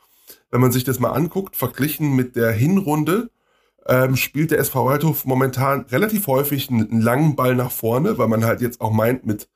wenn 0.52 0.60
man 0.60 0.70
sich 0.70 0.84
das 0.84 1.00
mal 1.00 1.10
anguckt, 1.10 1.56
verglichen 1.56 2.14
mit 2.14 2.36
der 2.36 2.52
Hinrunde, 2.52 3.30
ähm, 3.86 4.14
spielt 4.14 4.52
der 4.52 4.60
SV 4.60 4.86
Waldhof 4.86 5.24
momentan 5.24 5.86
relativ 5.90 6.28
häufig 6.28 6.70
einen, 6.70 7.00
langen 7.00 7.34
Ball 7.34 7.56
nach 7.56 7.72
vorne, 7.72 8.16
weil 8.16 8.28
man 8.28 8.44
halt 8.44 8.60
jetzt 8.60 8.80
auch 8.80 8.92
meint, 8.92 9.26
mit, 9.26 9.48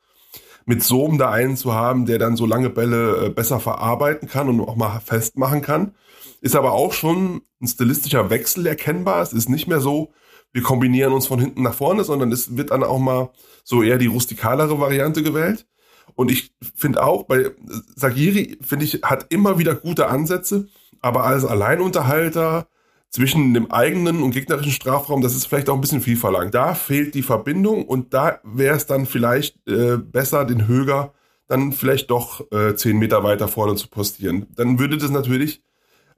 mit 0.65 0.83
Sohm 0.83 1.17
da 1.17 1.31
einen 1.31 1.55
zu 1.55 1.73
haben, 1.73 2.05
der 2.05 2.19
dann 2.19 2.35
so 2.35 2.45
lange 2.45 2.69
Bälle 2.69 3.27
äh, 3.27 3.29
besser 3.29 3.61
verarbeiten 3.61 4.27
kann 4.27 4.49
und 4.49 4.59
auch 4.59 4.75
mal 4.75 4.99
festmachen 4.99 5.61
kann. 5.61 5.93
Ist 6.41 6.57
aber 6.57 6.73
auch 6.73 6.91
schon 6.91 7.41
ein 7.61 7.67
stilistischer 7.67 8.29
Wechsel 8.29 8.67
erkennbar. 8.67 9.21
Es 9.21 9.31
ist 9.31 9.47
nicht 9.47 9.67
mehr 9.67 9.79
so, 9.79 10.11
wir 10.57 10.63
kombinieren 10.63 11.13
uns 11.13 11.27
von 11.27 11.39
hinten 11.39 11.61
nach 11.61 11.75
vorne, 11.75 12.03
sondern 12.03 12.31
es 12.31 12.57
wird 12.57 12.71
dann 12.71 12.83
auch 12.83 12.97
mal 12.97 13.29
so 13.63 13.83
eher 13.83 13.99
die 13.99 14.07
rustikalere 14.07 14.79
Variante 14.79 15.21
gewählt. 15.21 15.67
Und 16.15 16.31
ich 16.31 16.51
finde 16.73 17.03
auch, 17.03 17.25
bei 17.25 17.51
Sagiri, 17.95 18.57
finde 18.59 18.85
ich, 18.85 19.03
hat 19.03 19.27
immer 19.29 19.59
wieder 19.59 19.75
gute 19.75 20.07
Ansätze, 20.07 20.67
aber 20.99 21.25
als 21.25 21.45
Alleinunterhalter 21.45 22.65
zwischen 23.11 23.53
dem 23.53 23.69
eigenen 23.69 24.23
und 24.23 24.31
gegnerischen 24.31 24.71
Strafraum, 24.71 25.21
das 25.21 25.35
ist 25.35 25.45
vielleicht 25.45 25.69
auch 25.69 25.75
ein 25.75 25.81
bisschen 25.81 26.01
viel 26.01 26.17
verlangt. 26.17 26.55
Da 26.55 26.73
fehlt 26.73 27.13
die 27.13 27.21
Verbindung 27.21 27.85
und 27.85 28.15
da 28.15 28.39
wäre 28.43 28.75
es 28.75 28.87
dann 28.87 29.05
vielleicht 29.05 29.57
äh, 29.67 29.97
besser, 29.97 30.43
den 30.43 30.67
Höger 30.67 31.13
dann 31.47 31.71
vielleicht 31.71 32.09
doch 32.09 32.51
äh, 32.51 32.73
zehn 32.73 32.97
Meter 32.97 33.23
weiter 33.23 33.47
vorne 33.47 33.75
zu 33.75 33.89
postieren. 33.89 34.47
Dann 34.55 34.79
würde 34.79 34.97
das 34.97 35.11
natürlich 35.11 35.61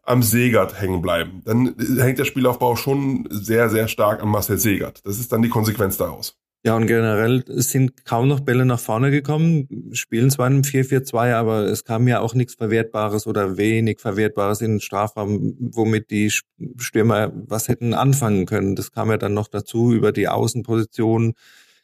am 0.10 0.24
Segert 0.24 0.82
hängen 0.82 1.02
bleiben. 1.02 1.42
Dann 1.46 1.76
hängt 2.00 2.18
der 2.18 2.26
Spielaufbau 2.26 2.76
schon 2.76 3.28
sehr, 3.30 3.70
sehr 3.70 3.88
stark 3.88 4.24
an 4.24 4.30
Marcel 4.30 4.58
Segert. 4.58 5.06
Das 5.06 5.20
ist 5.20 5.32
dann 5.32 5.44
die 5.44 5.50
Konsequenz 5.50 5.98
daraus. 5.98 6.36
Ja, 6.66 6.76
und 6.76 6.88
generell 6.88 7.44
sind 7.48 8.06
kaum 8.06 8.28
noch 8.28 8.42
Bälle 8.42 8.66
nach 8.66 8.80
vorne 8.80 9.12
gekommen, 9.12 9.92
spielen 9.94 10.30
zwar 10.30 10.48
im 10.48 10.64
4-4-2, 10.64 11.34
aber 11.34 11.68
es 11.68 11.86
kam 11.86 12.08
ja 12.08 12.20
auch 12.20 12.34
nichts 12.34 12.56
Verwertbares 12.56 13.28
oder 13.28 13.56
wenig 13.56 14.02
Verwertbares 14.02 14.60
in 14.60 14.72
den 14.72 14.80
Strafraum, 14.82 15.56
womit 15.60 16.10
die 16.10 16.32
Stürmer 16.78 17.32
was 17.34 17.70
hätten 17.70 17.94
anfangen 17.94 18.46
können. 18.46 18.76
Das 18.76 18.92
kam 18.92 19.10
ja 19.10 19.18
dann 19.18 19.34
noch 19.34 19.48
dazu 19.48 19.94
über 19.94 20.12
die 20.12 20.28
Außenposition. 20.28 21.34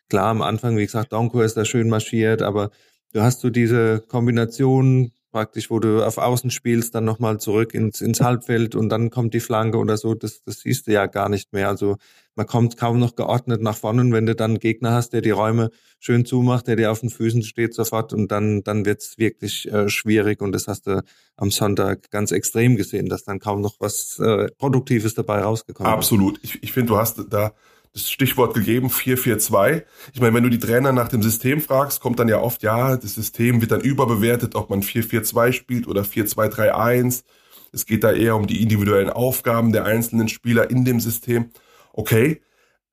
Klar, 0.09 0.27
am 0.27 0.41
Anfang, 0.41 0.75
wie 0.77 0.85
gesagt, 0.85 1.13
Donko 1.13 1.41
ist 1.41 1.55
da 1.55 1.63
schön 1.63 1.87
marschiert, 1.87 2.41
aber 2.41 2.71
du 3.13 3.21
hast 3.21 3.39
so 3.39 3.49
diese 3.49 4.03
Kombination 4.07 5.11
praktisch, 5.35 5.69
wo 5.69 5.79
du 5.79 6.01
auf 6.01 6.17
Außen 6.17 6.49
spielst, 6.49 6.95
dann 6.95 7.03
nochmal 7.03 7.41
zurück 7.41 7.73
ins, 7.73 7.99
ins 7.99 8.21
Halbfeld 8.21 8.73
und 8.73 8.87
dann 8.87 9.09
kommt 9.09 9.33
die 9.33 9.41
Flanke 9.41 9.77
oder 9.77 9.97
so, 9.97 10.13
das, 10.13 10.41
das 10.43 10.61
siehst 10.61 10.87
du 10.87 10.93
ja 10.93 11.07
gar 11.07 11.27
nicht 11.27 11.51
mehr. 11.51 11.67
Also 11.67 11.97
man 12.35 12.47
kommt 12.47 12.77
kaum 12.77 12.99
noch 12.99 13.17
geordnet 13.17 13.61
nach 13.61 13.75
vorne 13.75 13.99
und 13.99 14.13
wenn 14.13 14.25
du 14.25 14.33
dann 14.33 14.51
einen 14.51 14.59
Gegner 14.59 14.91
hast, 14.91 15.09
der 15.09 15.19
die 15.19 15.31
Räume 15.31 15.71
schön 15.99 16.23
zumacht, 16.23 16.67
der 16.67 16.77
dir 16.77 16.89
auf 16.89 17.01
den 17.01 17.09
Füßen 17.09 17.43
steht 17.43 17.73
sofort 17.73 18.13
und 18.13 18.31
dann, 18.31 18.63
dann 18.63 18.85
wird's 18.85 19.17
wirklich 19.17 19.69
äh, 19.69 19.89
schwierig 19.89 20.41
und 20.41 20.53
das 20.53 20.69
hast 20.69 20.87
du 20.87 21.03
am 21.35 21.51
Sonntag 21.51 22.09
ganz 22.11 22.31
extrem 22.31 22.77
gesehen, 22.77 23.09
dass 23.09 23.25
dann 23.25 23.39
kaum 23.39 23.59
noch 23.59 23.75
was 23.79 24.17
äh, 24.19 24.47
Produktives 24.57 25.15
dabei 25.15 25.41
rausgekommen 25.41 25.91
Absolut. 25.91 26.37
ist. 26.37 26.43
Absolut. 26.45 26.55
Ich, 26.55 26.63
ich 26.63 26.71
finde, 26.71 26.93
du 26.93 26.97
hast 26.97 27.21
da 27.29 27.51
das 27.95 28.11
Stichwort 28.11 28.53
gegeben, 28.53 28.89
4-4-2. 28.89 29.83
Ich 30.13 30.19
meine, 30.19 30.33
wenn 30.33 30.43
du 30.43 30.49
die 30.49 30.59
Trainer 30.59 30.91
nach 30.91 31.07
dem 31.07 31.23
System 31.23 31.61
fragst, 31.61 32.01
kommt 32.01 32.19
dann 32.19 32.27
ja 32.27 32.41
oft, 32.41 32.61
ja, 32.61 32.97
das 32.97 33.15
System 33.15 33.61
wird 33.61 33.71
dann 33.71 33.79
überbewertet, 33.79 34.53
ob 34.55 34.69
man 34.69 34.81
4-4-2 34.81 35.53
spielt 35.53 35.87
oder 35.87 36.01
4-2-3-1. 36.01 37.23
Es 37.71 37.85
geht 37.85 38.03
da 38.03 38.11
eher 38.11 38.35
um 38.35 38.47
die 38.47 38.61
individuellen 38.61 39.09
Aufgaben 39.09 39.71
der 39.71 39.85
einzelnen 39.85 40.27
Spieler 40.27 40.69
in 40.69 40.83
dem 40.83 40.99
System. 40.99 41.51
Okay. 41.93 42.41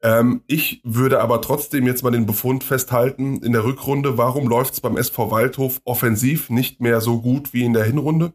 Ähm, 0.03 0.43
ich 0.47 0.81
würde 0.85 1.21
aber 1.21 1.41
trotzdem 1.41 1.85
jetzt 1.87 2.05
mal 2.05 2.11
den 2.11 2.27
Befund 2.27 2.63
festhalten 2.63 3.43
in 3.43 3.53
der 3.53 3.65
Rückrunde, 3.65 4.19
warum 4.19 4.49
läuft 4.49 4.75
es 4.75 4.81
beim 4.81 4.97
SV 4.97 5.33
Waldhof 5.33 5.81
offensiv 5.85 6.49
nicht 6.49 6.81
mehr 6.81 7.01
so 7.01 7.21
gut 7.21 7.53
wie 7.53 7.65
in 7.65 7.73
der 7.73 7.85
Hinrunde? 7.85 8.35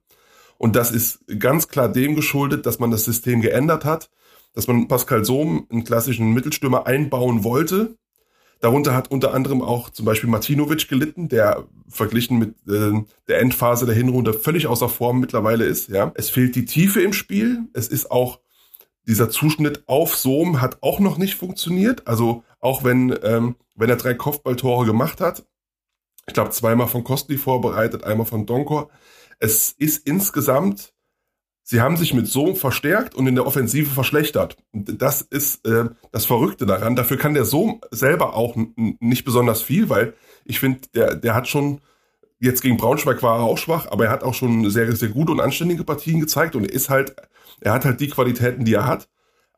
Und 0.57 0.75
das 0.75 0.91
ist 0.91 1.23
ganz 1.39 1.69
klar 1.69 1.89
dem 1.89 2.15
geschuldet, 2.15 2.65
dass 2.65 2.79
man 2.79 2.91
das 2.91 3.05
System 3.05 3.41
geändert 3.41 3.85
hat, 3.85 4.09
dass 4.57 4.65
man 4.65 4.87
Pascal 4.87 5.23
Sohm, 5.23 5.67
einen 5.69 5.83
klassischen 5.83 6.33
Mittelstürmer, 6.33 6.87
einbauen 6.87 7.43
wollte. 7.43 7.95
Darunter 8.59 8.95
hat 8.95 9.11
unter 9.11 9.35
anderem 9.35 9.61
auch 9.61 9.91
zum 9.91 10.03
Beispiel 10.07 10.31
Martinovic 10.31 10.87
gelitten, 10.87 11.29
der 11.29 11.67
verglichen 11.87 12.39
mit 12.39 12.55
äh, 12.67 13.03
der 13.27 13.39
Endphase 13.39 13.85
der 13.85 13.93
Hinrunde 13.93 14.33
völlig 14.33 14.65
außer 14.65 14.89
Form 14.89 15.19
mittlerweile 15.19 15.63
ist. 15.63 15.89
Ja, 15.89 16.11
es 16.15 16.31
fehlt 16.31 16.55
die 16.55 16.65
Tiefe 16.65 17.01
im 17.01 17.13
Spiel. 17.13 17.67
Es 17.73 17.87
ist 17.87 18.09
auch 18.09 18.39
dieser 19.05 19.29
Zuschnitt 19.29 19.83
auf 19.87 20.15
Sohm 20.15 20.59
hat 20.59 20.79
auch 20.81 20.99
noch 20.99 21.19
nicht 21.19 21.35
funktioniert. 21.35 22.07
Also 22.07 22.43
auch 22.59 22.83
wenn 22.83 23.15
ähm, 23.21 23.57
wenn 23.75 23.91
er 23.91 23.97
drei 23.97 24.15
Kopfballtore 24.15 24.87
gemacht 24.87 25.21
hat, 25.21 25.45
ich 26.25 26.33
glaube 26.33 26.49
zweimal 26.49 26.87
von 26.87 27.03
Kostli 27.03 27.37
vorbereitet, 27.37 28.03
einmal 28.03 28.25
von 28.25 28.47
Donkor, 28.47 28.89
es 29.37 29.71
ist 29.77 30.07
insgesamt, 30.07 30.95
sie 31.69 31.81
haben 31.81 31.97
sich 31.97 32.13
mit 32.13 32.27
Sohm 32.27 32.55
verstärkt 32.55 33.13
und 33.13 33.27
in 33.27 33.35
der 33.35 33.45
Offensive 33.45 33.91
verschlechtert. 33.93 34.55
Und 34.71 35.01
das 35.01 35.21
ist 35.21 35.67
äh, 35.67 35.89
das 36.13 36.25
Verrückte 36.25 36.65
daran. 36.65 36.95
Dafür 36.95 37.17
kann 37.17 37.33
der 37.33 37.43
Sohm 37.43 37.81
selber 37.91 38.35
auch 38.35 38.55
nicht 38.77 39.25
besonders 39.25 39.61
viel, 39.61 39.89
weil 39.89 40.13
ich 40.45 40.61
finde, 40.61 40.79
der, 40.95 41.15
der 41.15 41.35
hat 41.35 41.49
schon, 41.49 41.81
jetzt 42.39 42.61
gegen 42.61 42.77
Braunschweig 42.77 43.21
war 43.21 43.39
er 43.39 43.43
auch 43.43 43.57
schwach, 43.57 43.91
aber 43.91 44.05
er 44.05 44.11
hat 44.11 44.23
auch 44.23 44.33
schon 44.33 44.69
sehr, 44.69 44.95
sehr 44.95 45.09
gute 45.09 45.33
und 45.33 45.41
anständige 45.41 45.83
Partien 45.83 46.21
gezeigt 46.21 46.55
und 46.55 46.63
er 46.63 46.71
ist 46.71 46.89
halt, 46.89 47.15
er 47.59 47.73
hat 47.73 47.83
halt 47.83 47.99
die 47.99 48.09
Qualitäten, 48.09 48.63
die 48.63 48.73
er 48.73 48.87
hat. 48.87 49.09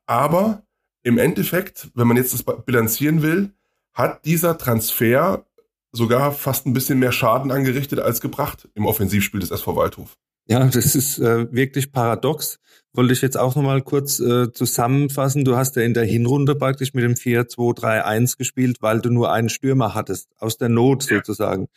Aber 0.08 0.64
im 1.04 1.20
Endeffekt, 1.20 1.92
wenn 1.94 2.08
man 2.08 2.18
jetzt 2.18 2.34
das 2.34 2.44
bilanzieren 2.66 3.22
will, 3.22 3.54
hat 3.94 4.26
dieser 4.26 4.58
Transfer 4.58 5.46
sogar 5.92 6.32
fast 6.32 6.66
ein 6.66 6.74
bisschen 6.74 6.98
mehr 6.98 7.12
Schaden 7.12 7.52
angerichtet 7.52 8.00
als 8.00 8.20
gebracht 8.20 8.68
im 8.74 8.88
Offensivspiel 8.88 9.42
des 9.42 9.52
SV 9.52 9.76
Waldhof. 9.76 10.18
Ja, 10.50 10.66
das 10.66 10.96
ist 10.96 11.20
äh, 11.20 11.52
wirklich 11.54 11.92
paradox. 11.92 12.60
Wollte 12.94 13.14
ich 13.14 13.22
jetzt 13.22 13.38
auch 13.38 13.56
nochmal 13.56 13.84
kurz 13.84 14.20
äh, 14.20 14.52
zusammenfassen. 14.52 15.46
Du 15.46 15.56
hast 15.56 15.76
ja 15.76 15.84
in 15.84 15.94
der 15.94 16.06
Hinrunde 16.06 16.56
praktisch 16.56 16.96
mit 16.96 17.04
dem 17.04 17.14
4-2-3-1 17.14 18.38
gespielt, 18.38 18.78
weil 18.82 19.00
du 19.00 19.12
nur 19.12 19.32
einen 19.32 19.50
Stürmer 19.50 19.94
hattest, 19.94 20.30
aus 20.40 20.58
der 20.58 20.70
Not 20.70 21.08
ja. 21.10 21.18
sozusagen. 21.18 21.68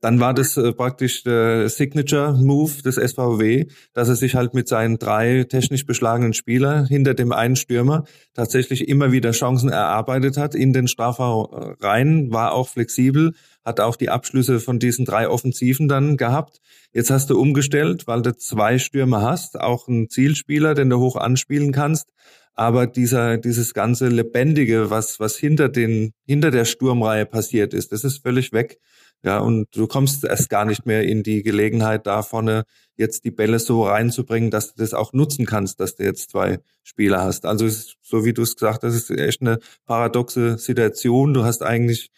Dann 0.00 0.20
war 0.20 0.32
das 0.32 0.56
äh, 0.56 0.72
praktisch 0.72 1.24
der 1.24 1.68
Signature-Move 1.68 2.82
des 2.82 2.94
SVW, 2.94 3.66
dass 3.94 4.08
er 4.08 4.14
sich 4.14 4.36
halt 4.36 4.54
mit 4.54 4.68
seinen 4.68 4.98
drei 4.98 5.44
technisch 5.44 5.86
beschlagenen 5.86 6.34
Spielern 6.34 6.86
hinter 6.86 7.14
dem 7.14 7.32
einen 7.32 7.56
Stürmer 7.56 8.04
tatsächlich 8.32 8.88
immer 8.88 9.10
wieder 9.10 9.32
Chancen 9.32 9.70
erarbeitet 9.70 10.36
hat 10.36 10.54
in 10.54 10.72
den 10.72 10.86
Strafraum 10.86 11.48
rein, 11.80 12.30
war 12.30 12.52
auch 12.52 12.68
flexibel, 12.68 13.34
hat 13.64 13.80
auch 13.80 13.96
die 13.96 14.08
Abschlüsse 14.08 14.60
von 14.60 14.78
diesen 14.78 15.04
drei 15.04 15.28
Offensiven 15.28 15.88
dann 15.88 16.16
gehabt. 16.16 16.60
Jetzt 16.92 17.10
hast 17.10 17.30
du 17.30 17.40
umgestellt, 17.40 18.06
weil 18.06 18.22
du 18.22 18.36
zwei 18.36 18.78
Stürmer 18.78 19.22
hast, 19.22 19.60
auch 19.60 19.88
einen 19.88 20.08
Zielspieler, 20.08 20.74
den 20.74 20.90
du 20.90 20.98
hoch 20.98 21.16
anspielen 21.16 21.72
kannst. 21.72 22.12
Aber 22.54 22.88
dieser, 22.88 23.38
dieses 23.38 23.72
ganze 23.72 24.08
Lebendige, 24.08 24.90
was, 24.90 25.20
was 25.20 25.36
hinter 25.36 25.68
den, 25.68 26.12
hinter 26.26 26.50
der 26.50 26.64
Sturmreihe 26.64 27.24
passiert 27.24 27.72
ist, 27.72 27.92
das 27.92 28.02
ist 28.02 28.22
völlig 28.22 28.52
weg. 28.52 28.80
Ja, 29.22 29.38
und 29.38 29.66
du 29.76 29.88
kommst 29.88 30.24
erst 30.24 30.48
gar 30.48 30.64
nicht 30.64 30.86
mehr 30.86 31.02
in 31.02 31.24
die 31.24 31.42
Gelegenheit, 31.42 32.06
da 32.06 32.22
vorne 32.22 32.64
jetzt 32.96 33.24
die 33.24 33.32
Bälle 33.32 33.58
so 33.58 33.84
reinzubringen, 33.84 34.50
dass 34.50 34.74
du 34.74 34.80
das 34.80 34.94
auch 34.94 35.12
nutzen 35.12 35.44
kannst, 35.44 35.80
dass 35.80 35.96
du 35.96 36.04
jetzt 36.04 36.30
zwei 36.30 36.60
Spieler 36.84 37.22
hast. 37.22 37.44
Also 37.44 37.68
so 38.00 38.24
wie 38.24 38.32
du 38.32 38.42
es 38.42 38.54
gesagt 38.54 38.84
hast, 38.84 38.94
ist 38.94 39.10
echt 39.10 39.40
eine 39.40 39.58
paradoxe 39.86 40.58
Situation. 40.58 41.34
Du 41.34 41.44
hast 41.44 41.62
eigentlich 41.62 42.10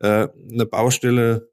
äh, 0.00 0.28
eine 0.50 0.66
Baustelle 0.66 1.48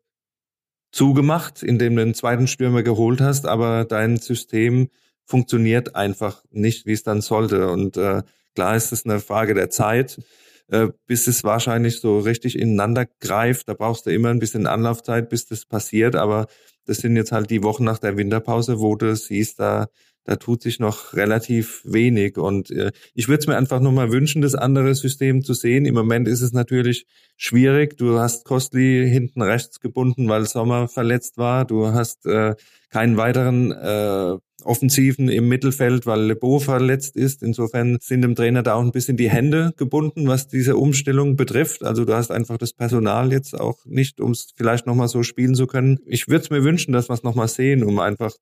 zugemacht, 0.91 1.61
indem 1.61 1.95
du 1.95 2.01
einen 2.01 2.13
zweiten 2.15 2.47
Stürmer 2.47 2.81
geholt 2.81 3.21
hast, 3.21 3.45
aber 3.45 3.85
dein 3.85 4.17
System 4.17 4.89
funktioniert 5.25 5.95
einfach 5.95 6.43
nicht, 6.51 6.85
wie 6.85 6.93
es 6.93 7.03
dann 7.03 7.21
sollte. 7.21 7.69
Und 7.69 7.97
äh, 7.97 8.23
klar 8.55 8.75
ist 8.75 8.91
es 8.91 9.05
eine 9.05 9.19
Frage 9.19 9.53
der 9.53 9.69
Zeit 9.69 10.19
äh, 10.67 10.87
bis 11.07 11.27
es 11.27 11.43
wahrscheinlich 11.43 11.99
so 11.99 12.19
richtig 12.19 12.57
ineinander 12.57 13.05
greift. 13.19 13.69
Da 13.69 13.73
brauchst 13.73 14.05
du 14.05 14.11
immer 14.11 14.29
ein 14.29 14.39
bisschen 14.39 14.67
Anlaufzeit, 14.67 15.29
bis 15.29 15.45
das 15.45 15.65
passiert. 15.65 16.15
Aber 16.15 16.47
das 16.85 16.97
sind 16.97 17.15
jetzt 17.15 17.31
halt 17.31 17.49
die 17.49 17.63
Wochen 17.63 17.83
nach 17.83 17.99
der 17.99 18.17
Winterpause, 18.17 18.79
wo 18.79 18.95
du 18.95 19.15
siehst, 19.15 19.59
da, 19.59 19.87
da 20.23 20.35
tut 20.37 20.63
sich 20.63 20.79
noch 20.79 21.13
relativ 21.13 21.81
wenig. 21.85 22.37
Und 22.37 22.71
äh, 22.71 22.91
ich 23.13 23.27
würde 23.27 23.39
es 23.41 23.47
mir 23.47 23.57
einfach 23.57 23.79
nochmal 23.79 24.11
wünschen, 24.11 24.41
das 24.41 24.55
andere 24.55 24.95
System 24.95 25.43
zu 25.43 25.53
sehen. 25.53 25.85
Im 25.85 25.95
Moment 25.95 26.27
ist 26.27 26.41
es 26.41 26.51
natürlich 26.51 27.05
schwierig. 27.37 27.97
Du 27.97 28.19
hast 28.19 28.45
Costly 28.45 29.07
hinten 29.09 29.41
rechts 29.41 29.79
gebunden, 29.79 30.29
weil 30.29 30.45
Sommer 30.45 30.87
verletzt 30.87 31.37
war. 31.37 31.65
Du 31.65 31.87
hast 31.87 32.25
äh, 32.25 32.55
keinen 32.89 33.17
weiteren 33.17 33.71
äh, 33.71 34.37
Offensiven 34.65 35.29
im 35.29 35.47
Mittelfeld, 35.47 36.05
weil 36.05 36.21
Lebo 36.23 36.59
verletzt 36.59 37.15
ist. 37.15 37.43
Insofern 37.43 37.97
sind 38.01 38.21
dem 38.21 38.35
Trainer 38.35 38.63
da 38.63 38.75
auch 38.75 38.81
ein 38.81 38.91
bisschen 38.91 39.17
die 39.17 39.29
Hände 39.29 39.73
gebunden, 39.77 40.27
was 40.27 40.47
diese 40.47 40.75
Umstellung 40.77 41.35
betrifft. 41.35 41.83
Also 41.83 42.05
du 42.05 42.13
hast 42.13 42.31
einfach 42.31 42.57
das 42.57 42.73
Personal 42.73 43.31
jetzt 43.31 43.59
auch 43.59 43.85
nicht, 43.85 44.19
um 44.19 44.31
es 44.31 44.53
vielleicht 44.55 44.85
nochmal 44.85 45.07
so 45.07 45.23
spielen 45.23 45.55
zu 45.55 45.67
können. 45.67 45.99
Ich 46.05 46.27
würde 46.27 46.43
es 46.43 46.49
mir 46.49 46.63
wünschen, 46.63 46.91
dass 46.91 47.09
wir 47.09 47.13
es 47.13 47.23
nochmal 47.23 47.47
sehen, 47.47 47.83
um 47.83 47.99
einfach 47.99 48.33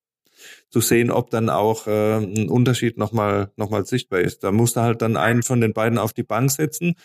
zu 0.69 0.81
sehen, 0.81 1.11
ob 1.11 1.29
dann 1.29 1.49
auch 1.49 1.87
äh, 1.87 2.17
ein 2.17 2.49
Unterschied 2.49 2.97
nochmal 2.97 3.51
noch 3.55 3.69
mal 3.69 3.85
sichtbar 3.85 4.21
ist. 4.21 4.43
Da 4.43 4.51
musst 4.51 4.75
du 4.75 4.81
halt 4.81 5.01
dann 5.01 5.17
einen 5.17 5.43
von 5.43 5.61
den 5.61 5.73
beiden 5.73 5.97
auf 5.97 6.13
die 6.13 6.23
Bank 6.23 6.51
setzen 6.51 6.95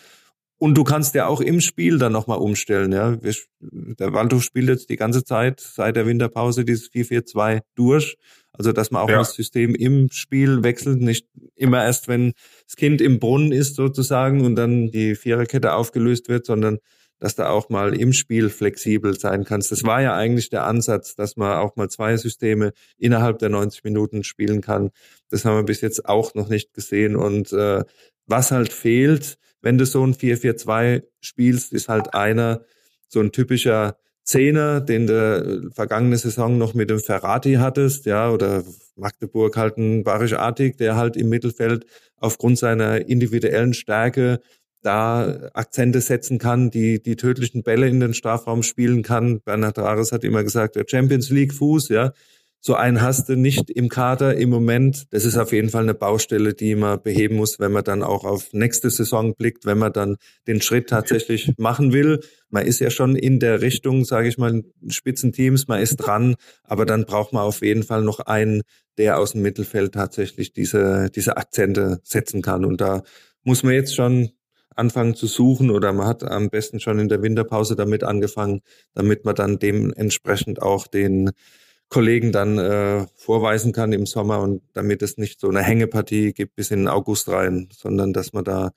und 0.59 0.75
du 0.75 0.83
kannst 0.83 1.15
ja 1.15 1.27
auch 1.27 1.39
im 1.39 1.61
Spiel 1.61 1.97
dann 1.97 2.11
nochmal 2.11 2.37
umstellen. 2.37 2.91
Ja. 2.91 3.17
Der 3.61 4.13
Waldhof 4.13 4.43
spielt 4.43 4.67
jetzt 4.67 4.89
die 4.89 4.97
ganze 4.97 5.23
Zeit 5.23 5.61
seit 5.61 5.95
der 5.95 6.05
Winterpause 6.05 6.65
dieses 6.65 6.91
4-4-2 6.91 7.61
durch. 7.75 8.17
Also 8.51 8.73
dass 8.73 8.91
man 8.91 9.03
auch 9.03 9.09
ja. 9.09 9.19
das 9.19 9.33
System 9.33 9.73
im 9.73 10.09
Spiel 10.11 10.63
wechselt, 10.63 10.99
nicht 10.99 11.27
immer 11.55 11.83
erst, 11.83 12.09
wenn 12.09 12.33
das 12.65 12.75
Kind 12.75 12.99
im 12.99 13.19
Brunnen 13.19 13.53
ist 13.53 13.75
sozusagen 13.75 14.45
und 14.45 14.55
dann 14.55 14.91
die 14.91 15.15
Viererkette 15.15 15.73
aufgelöst 15.73 16.27
wird, 16.27 16.45
sondern 16.45 16.79
dass 17.19 17.35
da 17.35 17.49
auch 17.49 17.69
mal 17.69 17.93
im 17.93 18.11
Spiel 18.11 18.49
flexibel 18.49 19.17
sein 19.17 19.45
kannst. 19.45 19.71
Das 19.71 19.83
war 19.83 20.01
ja 20.01 20.15
eigentlich 20.15 20.49
der 20.49 20.65
Ansatz, 20.65 21.15
dass 21.15 21.37
man 21.37 21.57
auch 21.57 21.77
mal 21.77 21.89
zwei 21.89 22.17
Systeme 22.17 22.73
innerhalb 22.97 23.39
der 23.39 23.49
90 23.49 23.83
Minuten 23.85 24.23
spielen 24.23 24.61
kann. 24.61 24.89
Das 25.29 25.45
haben 25.45 25.55
wir 25.55 25.63
bis 25.63 25.81
jetzt 25.81 26.05
auch 26.05 26.33
noch 26.33 26.49
nicht 26.49 26.73
gesehen. 26.73 27.15
Und 27.15 27.53
äh, 27.53 27.83
was 28.25 28.51
halt 28.51 28.73
fehlt, 28.73 29.37
wenn 29.61 29.77
du 29.77 29.85
so 29.85 30.03
ein 30.03 30.13
4-4-2 30.13 31.03
spielst, 31.21 31.73
ist 31.73 31.89
halt 31.89 32.13
einer, 32.13 32.65
so 33.07 33.19
ein 33.19 33.31
typischer 33.31 33.97
Zehner, 34.23 34.79
den 34.79 35.07
du 35.07 35.13
äh, 35.13 35.73
vergangene 35.73 36.17
Saison 36.17 36.57
noch 36.57 36.75
mit 36.75 36.89
dem 36.89 36.99
Ferrati 36.99 37.55
hattest, 37.55 38.05
ja, 38.05 38.29
oder 38.29 38.63
Magdeburg 38.95 39.57
halt 39.57 39.77
ein 39.77 40.03
Barisch 40.03 40.33
Artig, 40.33 40.77
der 40.77 40.95
halt 40.95 41.17
im 41.17 41.29
Mittelfeld 41.29 41.85
aufgrund 42.17 42.59
seiner 42.59 43.07
individuellen 43.07 43.73
Stärke 43.73 44.39
da 44.81 45.49
Akzente 45.53 45.99
setzen 45.99 46.37
kann, 46.37 46.69
die 46.69 47.01
die 47.01 47.15
tödlichen 47.15 47.63
Bälle 47.63 47.87
in 47.87 47.99
den 47.99 48.13
Strafraum 48.13 48.63
spielen 48.63 49.01
kann. 49.01 49.41
Bernhard 49.41 49.79
Ares 49.79 50.11
hat 50.11 50.23
immer 50.23 50.43
gesagt, 50.43 50.75
der 50.75 50.85
Champions 50.87 51.29
League 51.29 51.53
Fuß, 51.53 51.89
ja, 51.89 52.13
so 52.61 52.75
einen 52.75 53.01
hast 53.01 53.29
du 53.29 53.37
nicht 53.37 53.69
im 53.69 53.87
Kader 53.87 54.35
im 54.35 54.49
Moment. 54.49 55.05
Das 55.11 55.23
ist 55.23 55.37
auf 55.37 55.53
jeden 55.53 55.69
Fall 55.69 55.83
eine 55.83 55.93
Baustelle, 55.93 56.53
die 56.53 56.75
man 56.75 57.01
beheben 57.01 57.37
muss, 57.37 57.59
wenn 57.59 57.71
man 57.71 57.85
dann 57.85 58.03
auch 58.03 58.25
auf 58.25 58.51
nächste 58.51 58.89
Saison 58.89 59.33
blickt, 59.33 59.65
wenn 59.65 59.77
man 59.77 59.93
dann 59.93 60.17
den 60.45 60.61
Schritt 60.61 60.89
tatsächlich 60.89 61.53
machen 61.57 61.93
will. 61.93 62.19
Man 62.49 62.65
ist 62.65 62.79
ja 62.79 62.89
schon 62.89 63.15
in 63.15 63.39
der 63.39 63.61
Richtung, 63.61 64.03
sage 64.03 64.27
ich 64.27 64.37
mal, 64.37 64.63
Spitzenteams, 64.87 65.67
man 65.69 65.81
ist 65.81 65.97
dran, 65.97 66.35
aber 66.63 66.85
dann 66.85 67.05
braucht 67.05 67.31
man 67.31 67.43
auf 67.43 67.61
jeden 67.61 67.83
Fall 67.83 68.01
noch 68.01 68.19
einen, 68.19 68.63
der 68.97 69.19
aus 69.19 69.31
dem 69.31 69.41
Mittelfeld 69.41 69.93
tatsächlich 69.93 70.51
diese, 70.51 71.09
diese 71.15 71.37
Akzente 71.37 71.99
setzen 72.03 72.41
kann. 72.41 72.65
Und 72.65 72.81
da 72.81 73.03
muss 73.43 73.63
man 73.63 73.73
jetzt 73.73 73.95
schon 73.95 74.31
anfangen 74.75 75.15
zu 75.15 75.27
suchen 75.27 75.69
oder 75.69 75.93
man 75.93 76.07
hat 76.07 76.23
am 76.23 76.49
besten 76.49 76.79
schon 76.79 76.99
in 76.99 77.09
der 77.09 77.21
Winterpause 77.21 77.75
damit 77.75 78.03
angefangen, 78.03 78.61
damit 78.93 79.25
man 79.25 79.35
dann 79.35 79.59
dementsprechend 79.59 80.61
auch 80.61 80.87
den 80.87 81.31
Kollegen 81.89 82.31
dann 82.31 82.57
äh, 82.57 83.07
vorweisen 83.15 83.73
kann 83.73 83.93
im 83.93 84.05
Sommer 84.05 84.41
und 84.41 84.61
damit 84.73 85.01
es 85.01 85.17
nicht 85.17 85.39
so 85.39 85.49
eine 85.49 85.61
Hängepartie 85.61 86.33
gibt 86.33 86.55
bis 86.55 86.71
in 86.71 86.79
den 86.79 86.87
August 86.87 87.29
rein, 87.29 87.69
sondern 87.75 88.13
dass 88.13 88.33
man 88.33 88.43
da 88.43 88.71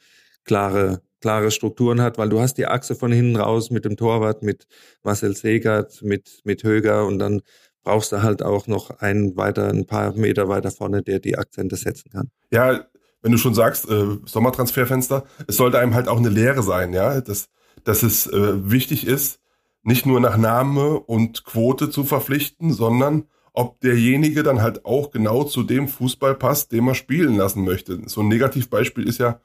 klare 0.44 1.02
klare 1.20 1.52
Strukturen 1.52 2.00
hat, 2.00 2.18
weil 2.18 2.30
du 2.30 2.40
hast 2.40 2.54
die 2.54 2.66
Achse 2.66 2.96
von 2.96 3.12
hinten 3.12 3.36
raus 3.36 3.70
mit 3.70 3.84
dem 3.84 3.96
Torwart, 3.96 4.42
mit 4.42 4.66
Marcel 5.04 5.36
Segert, 5.36 6.02
mit 6.02 6.40
mit 6.44 6.64
Höger 6.64 7.06
und 7.06 7.18
dann 7.18 7.42
brauchst 7.84 8.12
du 8.12 8.22
halt 8.22 8.42
auch 8.42 8.66
noch 8.66 8.90
einen 8.98 9.36
weiter, 9.36 9.68
ein 9.68 9.86
paar 9.86 10.12
Meter 10.14 10.48
weiter 10.48 10.70
vorne, 10.70 11.02
der 11.02 11.18
die 11.20 11.36
Akzente 11.36 11.76
setzen 11.76 12.10
kann. 12.10 12.30
Ja, 12.50 12.86
wenn 13.22 13.32
du 13.32 13.38
schon 13.38 13.54
sagst, 13.54 13.88
äh, 13.88 14.18
Sommertransferfenster, 14.24 15.24
es 15.46 15.56
sollte 15.56 15.78
einem 15.78 15.94
halt 15.94 16.08
auch 16.08 16.18
eine 16.18 16.28
Lehre 16.28 16.62
sein, 16.62 16.92
ja, 16.92 17.20
dass, 17.20 17.46
dass 17.84 18.02
es 18.02 18.26
äh, 18.26 18.70
wichtig 18.70 19.06
ist, 19.06 19.38
nicht 19.82 20.06
nur 20.06 20.20
nach 20.20 20.36
Name 20.36 20.98
und 20.98 21.44
Quote 21.44 21.90
zu 21.90 22.04
verpflichten, 22.04 22.72
sondern 22.72 23.24
ob 23.52 23.80
derjenige 23.80 24.42
dann 24.42 24.62
halt 24.62 24.84
auch 24.84 25.10
genau 25.10 25.44
zu 25.44 25.62
dem 25.62 25.88
Fußball 25.88 26.34
passt, 26.34 26.72
den 26.72 26.84
man 26.84 26.94
spielen 26.94 27.36
lassen 27.36 27.64
möchte. 27.64 28.00
So 28.06 28.22
ein 28.22 28.28
Negativbeispiel 28.28 29.06
ist 29.06 29.18
ja, 29.18 29.40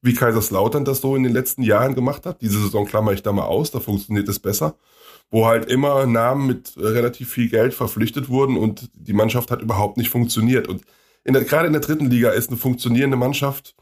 wie 0.00 0.14
Kaiserslautern 0.14 0.84
das 0.84 1.00
so 1.00 1.14
in 1.14 1.22
den 1.22 1.32
letzten 1.32 1.62
Jahren 1.62 1.94
gemacht 1.94 2.26
hat. 2.26 2.40
Diese 2.40 2.60
Saison 2.60 2.86
klammer 2.86 3.12
ich 3.12 3.22
da 3.22 3.32
mal 3.32 3.44
aus, 3.44 3.70
da 3.70 3.78
funktioniert 3.78 4.28
es 4.28 4.40
besser. 4.40 4.76
Wo 5.30 5.46
halt 5.46 5.66
immer 5.66 6.06
Namen 6.06 6.46
mit 6.46 6.74
relativ 6.76 7.30
viel 7.30 7.48
Geld 7.48 7.72
verpflichtet 7.72 8.28
wurden 8.28 8.56
und 8.56 8.90
die 8.94 9.12
Mannschaft 9.12 9.50
hat 9.50 9.62
überhaupt 9.62 9.96
nicht 9.96 10.10
funktioniert. 10.10 10.68
Und 10.68 10.82
in 11.24 11.34
der, 11.34 11.44
gerade 11.44 11.68
in 11.68 11.72
der 11.72 11.80
dritten 11.80 12.10
Liga 12.10 12.30
ist 12.30 12.48
eine 12.48 12.58
funktionierende 12.58 13.16
Mannschaft 13.16 13.76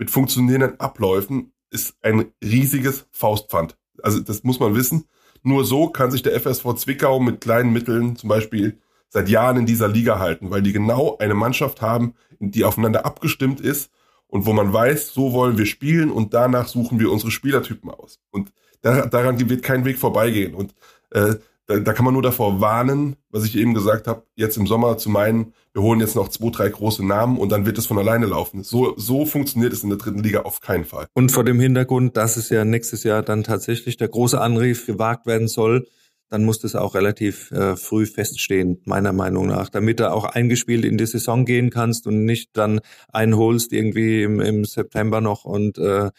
mit 0.00 0.10
funktionierenden 0.10 0.80
Abläufen 0.80 1.52
ist 1.70 1.94
ein 2.02 2.32
riesiges 2.42 3.06
Faustpfand. 3.12 3.76
Also 4.02 4.20
das 4.20 4.42
muss 4.42 4.58
man 4.58 4.74
wissen. 4.74 5.04
Nur 5.42 5.64
so 5.64 5.88
kann 5.88 6.10
sich 6.10 6.22
der 6.22 6.38
FSV 6.38 6.74
Zwickau 6.74 7.20
mit 7.20 7.40
kleinen 7.40 7.72
Mitteln 7.72 8.16
zum 8.16 8.28
Beispiel 8.28 8.78
seit 9.08 9.28
Jahren 9.28 9.56
in 9.56 9.66
dieser 9.66 9.88
Liga 9.88 10.18
halten, 10.18 10.50
weil 10.50 10.62
die 10.62 10.72
genau 10.72 11.16
eine 11.18 11.34
Mannschaft 11.34 11.82
haben, 11.82 12.14
die 12.38 12.64
aufeinander 12.64 13.04
abgestimmt 13.04 13.60
ist 13.60 13.90
und 14.28 14.46
wo 14.46 14.52
man 14.52 14.72
weiß, 14.72 15.12
so 15.12 15.32
wollen 15.32 15.58
wir 15.58 15.66
spielen 15.66 16.10
und 16.10 16.32
danach 16.34 16.68
suchen 16.68 17.00
wir 17.00 17.10
unsere 17.10 17.30
Spielertypen 17.30 17.90
aus. 17.90 18.20
Und 18.30 18.52
daran 18.82 19.48
wird 19.50 19.62
kein 19.62 19.84
Weg 19.84 19.98
vorbeigehen. 19.98 20.54
Und 20.54 20.74
äh, 21.10 21.34
da, 21.70 21.78
da 21.78 21.92
kann 21.92 22.04
man 22.04 22.14
nur 22.14 22.22
davor 22.22 22.60
warnen, 22.60 23.16
was 23.30 23.44
ich 23.44 23.56
eben 23.56 23.74
gesagt 23.74 24.08
habe, 24.08 24.24
jetzt 24.34 24.56
im 24.56 24.66
Sommer 24.66 24.98
zu 24.98 25.08
meinen, 25.08 25.54
wir 25.72 25.82
holen 25.82 26.00
jetzt 26.00 26.16
noch 26.16 26.28
zwei, 26.28 26.50
drei 26.50 26.68
große 26.68 27.06
Namen 27.06 27.38
und 27.38 27.52
dann 27.52 27.64
wird 27.64 27.78
es 27.78 27.86
von 27.86 27.98
alleine 27.98 28.26
laufen. 28.26 28.64
So, 28.64 28.94
so 28.96 29.24
funktioniert 29.24 29.72
es 29.72 29.84
in 29.84 29.88
der 29.88 29.98
dritten 29.98 30.22
Liga 30.22 30.40
auf 30.40 30.60
keinen 30.60 30.84
Fall. 30.84 31.06
Und 31.14 31.30
vor 31.30 31.44
dem 31.44 31.60
Hintergrund, 31.60 32.16
dass 32.16 32.36
es 32.36 32.50
ja 32.50 32.64
nächstes 32.64 33.04
Jahr 33.04 33.22
dann 33.22 33.44
tatsächlich 33.44 33.96
der 33.96 34.08
große 34.08 34.40
Anrief 34.40 34.86
gewagt 34.86 35.26
werden 35.26 35.46
soll, 35.46 35.86
dann 36.28 36.44
muss 36.44 36.58
das 36.60 36.74
auch 36.74 36.94
relativ 36.94 37.50
äh, 37.52 37.76
früh 37.76 38.06
feststehen, 38.06 38.80
meiner 38.84 39.12
Meinung 39.12 39.46
nach, 39.46 39.68
damit 39.68 40.00
du 40.00 40.10
auch 40.10 40.24
eingespielt 40.24 40.84
in 40.84 40.96
die 40.96 41.06
Saison 41.06 41.44
gehen 41.44 41.70
kannst 41.70 42.06
und 42.06 42.24
nicht 42.24 42.50
dann 42.54 42.80
einholst 43.12 43.72
irgendwie 43.72 44.22
im, 44.22 44.40
im 44.40 44.64
September 44.64 45.20
noch 45.20 45.44
und 45.44 45.78
äh, 45.78 46.10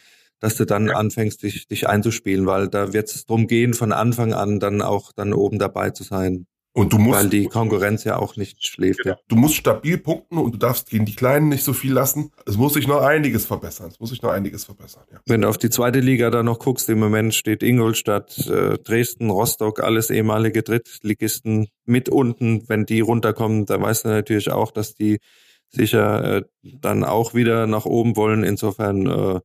dass 0.41 0.55
du 0.57 0.65
dann 0.65 0.87
ja. 0.87 0.95
anfängst, 0.95 1.43
dich, 1.43 1.67
dich 1.67 1.87
einzuspielen, 1.87 2.45
weil 2.45 2.67
da 2.67 2.91
wird 2.91 3.09
es 3.09 3.25
darum 3.25 3.47
gehen, 3.47 3.73
von 3.73 3.93
Anfang 3.93 4.33
an 4.33 4.59
dann 4.59 4.81
auch 4.81 5.13
dann 5.13 5.33
oben 5.33 5.59
dabei 5.59 5.91
zu 5.91 6.03
sein. 6.03 6.47
Und 6.73 6.93
du 6.93 6.99
musst, 6.99 7.19
weil 7.19 7.29
die 7.29 7.47
Konkurrenz 7.47 8.05
ja 8.05 8.17
auch 8.17 8.37
nicht 8.37 8.65
schläft. 8.65 9.05
Ja. 9.05 9.17
Du 9.27 9.35
musst 9.35 9.55
stabil 9.55 9.97
punkten 9.97 10.37
und 10.37 10.53
du 10.53 10.57
darfst 10.57 10.89
gegen 10.89 11.05
die 11.05 11.15
Kleinen 11.15 11.49
nicht 11.49 11.65
so 11.65 11.73
viel 11.73 11.91
lassen. 11.91 12.31
Es 12.45 12.55
muss 12.55 12.75
sich 12.75 12.87
noch 12.87 13.01
einiges 13.01 13.45
verbessern. 13.45 13.89
Es 13.91 13.99
muss 13.99 14.09
sich 14.09 14.21
noch 14.21 14.31
einiges 14.31 14.63
verbessern. 14.63 15.03
Ja. 15.11 15.19
Wenn 15.25 15.41
du 15.41 15.49
auf 15.49 15.57
die 15.57 15.69
zweite 15.69 15.99
Liga 15.99 16.29
da 16.29 16.43
noch 16.43 16.59
guckst, 16.59 16.87
im 16.89 16.99
Moment 16.99 17.35
steht 17.35 17.61
Ingolstadt, 17.61 18.37
äh, 18.47 18.77
Dresden, 18.77 19.29
Rostock, 19.29 19.81
alles 19.81 20.09
ehemalige 20.09 20.63
Drittligisten 20.63 21.67
mit 21.85 22.07
unten. 22.07 22.63
Wenn 22.69 22.85
die 22.85 23.01
runterkommen, 23.01 23.65
da 23.65 23.81
weißt 23.81 24.05
du 24.05 24.09
natürlich 24.09 24.49
auch, 24.49 24.71
dass 24.71 24.95
die 24.95 25.19
sicher 25.67 26.37
äh, 26.37 26.43
dann 26.63 27.03
auch 27.03 27.33
wieder 27.33 27.67
nach 27.67 27.85
oben 27.85 28.15
wollen. 28.15 28.45
Insofern 28.45 29.07
äh, 29.07 29.39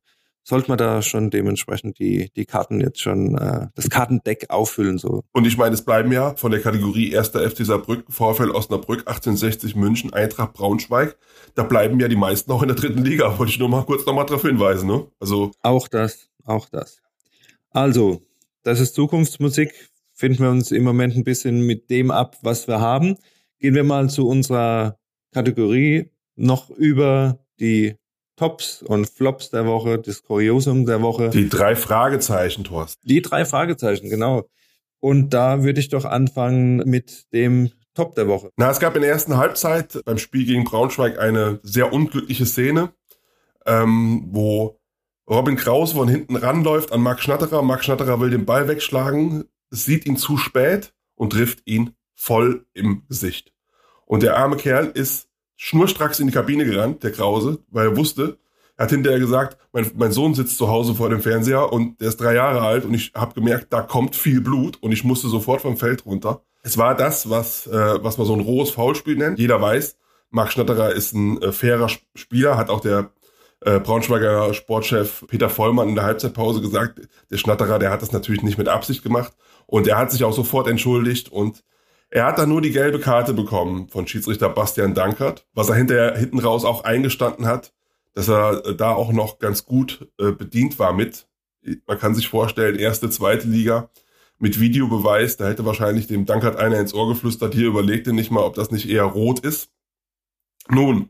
sollte 0.47 0.69
man 0.69 0.77
da 0.77 1.01
schon 1.01 1.29
dementsprechend 1.29 1.99
die, 1.99 2.31
die 2.33 2.45
Karten 2.45 2.79
jetzt 2.79 3.01
schon, 3.01 3.37
äh, 3.37 3.67
das 3.75 3.89
Kartendeck 3.89 4.49
auffüllen. 4.49 4.97
so. 4.97 5.25
Und 5.33 5.45
ich 5.45 5.57
meine, 5.57 5.73
es 5.73 5.81
bleiben 5.81 6.09
ja 6.13 6.35
von 6.37 6.51
der 6.51 6.61
Kategorie 6.61 7.17
1. 7.17 7.29
FC 7.29 7.65
Saarbrücken, 7.65 8.13
VfL 8.13 8.51
Osnabrück, 8.51 8.99
1860 8.99 9.75
München, 9.75 10.13
Eintracht 10.13 10.53
Braunschweig, 10.53 11.17
da 11.55 11.63
bleiben 11.63 11.99
ja 11.99 12.07
die 12.07 12.15
meisten 12.15 12.49
auch 12.51 12.61
in 12.61 12.69
der 12.69 12.77
dritten 12.77 13.03
Liga. 13.03 13.37
Wollte 13.37 13.51
ich 13.51 13.59
nur 13.59 13.67
mal 13.67 13.83
kurz 13.83 14.05
nochmal 14.05 14.25
darauf 14.25 14.43
hinweisen. 14.43 14.87
Ne? 14.87 15.07
Also 15.19 15.51
Auch 15.63 15.89
das, 15.89 16.29
auch 16.45 16.69
das. 16.69 17.01
Also, 17.71 18.21
das 18.63 18.79
ist 18.79 18.95
Zukunftsmusik. 18.95 19.73
Finden 20.13 20.43
wir 20.43 20.49
uns 20.49 20.71
im 20.71 20.83
Moment 20.83 21.17
ein 21.17 21.25
bisschen 21.25 21.67
mit 21.67 21.89
dem 21.89 22.09
ab, 22.09 22.37
was 22.41 22.69
wir 22.69 22.79
haben. 22.79 23.17
Gehen 23.59 23.75
wir 23.75 23.83
mal 23.83 24.09
zu 24.09 24.27
unserer 24.29 24.97
Kategorie 25.33 26.09
noch 26.37 26.69
über 26.69 27.39
die 27.59 27.95
Tops 28.37 28.83
und 28.83 29.09
Flops 29.09 29.49
der 29.49 29.65
Woche, 29.65 29.97
das 29.99 30.23
Kuriosum 30.23 30.85
der 30.85 31.01
Woche. 31.01 31.29
Die 31.31 31.49
drei 31.49 31.75
Fragezeichen, 31.75 32.63
Thorsten. 32.63 33.05
Die 33.07 33.21
drei 33.21 33.45
Fragezeichen, 33.45 34.09
genau. 34.09 34.47
Und 34.99 35.31
da 35.33 35.63
würde 35.63 35.79
ich 35.79 35.89
doch 35.89 36.05
anfangen 36.05 36.77
mit 36.85 37.31
dem 37.33 37.71
Top 37.93 38.13
der 38.13 38.27
Woche. 38.27 38.51
Na, 38.57 38.69
es 38.69 38.79
gab 38.79 38.95
in 38.95 39.01
der 39.01 39.11
ersten 39.11 39.37
Halbzeit 39.37 39.99
beim 40.05 40.19
Spiel 40.19 40.45
gegen 40.45 40.63
Braunschweig 40.63 41.17
eine 41.17 41.59
sehr 41.63 41.91
unglückliche 41.91 42.45
Szene, 42.45 42.93
ähm, 43.65 44.27
wo 44.29 44.79
Robin 45.27 45.55
Kraus 45.55 45.93
von 45.93 46.07
hinten 46.07 46.35
ranläuft 46.35 46.91
an 46.91 47.01
Marc 47.01 47.21
Schnatterer. 47.21 47.63
Marc 47.63 47.83
Schnatterer 47.83 48.19
will 48.19 48.29
den 48.29 48.45
Ball 48.45 48.67
wegschlagen, 48.67 49.45
sieht 49.71 50.05
ihn 50.05 50.15
zu 50.15 50.37
spät 50.37 50.93
und 51.15 51.33
trifft 51.33 51.63
ihn 51.65 51.95
voll 52.13 52.67
im 52.73 53.03
Gesicht. 53.07 53.51
Und 54.05 54.21
der 54.21 54.37
arme 54.37 54.57
Kerl 54.57 54.91
ist 54.93 55.26
schnurstracks 55.57 56.19
in 56.19 56.27
die 56.27 56.33
Kabine 56.33 56.65
gerannt, 56.65 57.03
der 57.03 57.11
Krause, 57.11 57.59
weil 57.69 57.87
er 57.87 57.97
wusste, 57.97 58.37
er 58.77 58.83
hat 58.83 58.91
hinterher 58.91 59.19
gesagt, 59.19 59.57
mein, 59.73 59.91
mein 59.95 60.11
Sohn 60.11 60.35
sitzt 60.35 60.57
zu 60.57 60.67
Hause 60.67 60.93
vor 60.93 61.09
dem 61.09 61.21
Fernseher 61.21 61.73
und 61.73 61.99
der 61.99 62.09
ist 62.09 62.21
drei 62.21 62.35
Jahre 62.35 62.61
alt 62.61 62.85
und 62.85 62.93
ich 62.93 63.11
habe 63.15 63.33
gemerkt, 63.33 63.73
da 63.73 63.81
kommt 63.81 64.15
viel 64.15 64.39
Blut 64.39 64.77
und 64.81 64.91
ich 64.91 65.03
musste 65.03 65.27
sofort 65.27 65.61
vom 65.61 65.77
Feld 65.77 66.05
runter. 66.05 66.41
Es 66.61 66.77
war 66.77 66.95
das, 66.95 67.29
was, 67.29 67.65
äh, 67.67 68.03
was 68.03 68.17
man 68.17 68.27
so 68.27 68.33
ein 68.33 68.39
rohes 68.39 68.69
Foulspiel 68.69 69.17
nennt. 69.17 69.39
Jeder 69.39 69.59
weiß, 69.59 69.97
Marc 70.29 70.51
Schnatterer 70.51 70.91
ist 70.91 71.13
ein 71.13 71.41
äh, 71.41 71.51
fairer 71.51 71.89
Spieler, 72.13 72.55
hat 72.57 72.69
auch 72.69 72.81
der 72.81 73.09
äh, 73.61 73.79
Braunschweiger 73.79 74.53
Sportchef 74.53 75.25
Peter 75.27 75.49
Vollmann 75.49 75.89
in 75.89 75.95
der 75.95 76.03
Halbzeitpause 76.03 76.61
gesagt, 76.61 77.01
der 77.31 77.37
Schnatterer, 77.37 77.79
der 77.79 77.89
hat 77.89 78.03
das 78.03 78.11
natürlich 78.11 78.43
nicht 78.43 78.59
mit 78.59 78.67
Absicht 78.67 79.01
gemacht 79.01 79.33
und 79.65 79.87
er 79.87 79.97
hat 79.97 80.11
sich 80.11 80.23
auch 80.23 80.33
sofort 80.33 80.67
entschuldigt 80.67 81.31
und 81.31 81.63
er 82.09 82.25
hat 82.25 82.37
dann 82.37 82.49
nur 82.49 82.61
die 82.61 82.71
gelbe 82.71 82.99
Karte 82.99 83.33
bekommen 83.33 83.89
von 83.89 84.07
Schiedsrichter 84.07 84.49
Bastian 84.49 84.93
Dankert, 84.93 85.45
was 85.53 85.69
er 85.69 85.75
hinterher 85.75 86.17
hinten 86.17 86.39
raus 86.39 86.63
auch 86.63 86.83
eingestanden 86.83 87.45
hat, 87.45 87.73
dass 88.13 88.29
er 88.29 88.65
äh, 88.65 88.75
da 88.75 88.93
auch 88.93 89.11
noch 89.11 89.39
ganz 89.39 89.65
gut 89.65 90.07
äh, 90.19 90.31
bedient 90.31 90.79
war 90.79 90.93
mit. 90.93 91.27
Man 91.85 91.99
kann 91.99 92.15
sich 92.15 92.29
vorstellen, 92.29 92.79
erste, 92.79 93.09
zweite 93.09 93.47
Liga 93.47 93.89
mit 94.39 94.59
Videobeweis, 94.59 95.37
da 95.37 95.47
hätte 95.47 95.65
wahrscheinlich 95.65 96.07
dem 96.07 96.25
Dankert 96.25 96.55
einer 96.55 96.79
ins 96.79 96.93
Ohr 96.93 97.09
geflüstert, 97.09 97.53
hier 97.53 97.67
überlegte 97.67 98.13
nicht 98.13 98.31
mal, 98.31 98.43
ob 98.43 98.53
das 98.53 98.71
nicht 98.71 98.87
eher 98.87 99.03
rot 99.03 99.39
ist. 99.39 99.71
Nun, 100.69 101.09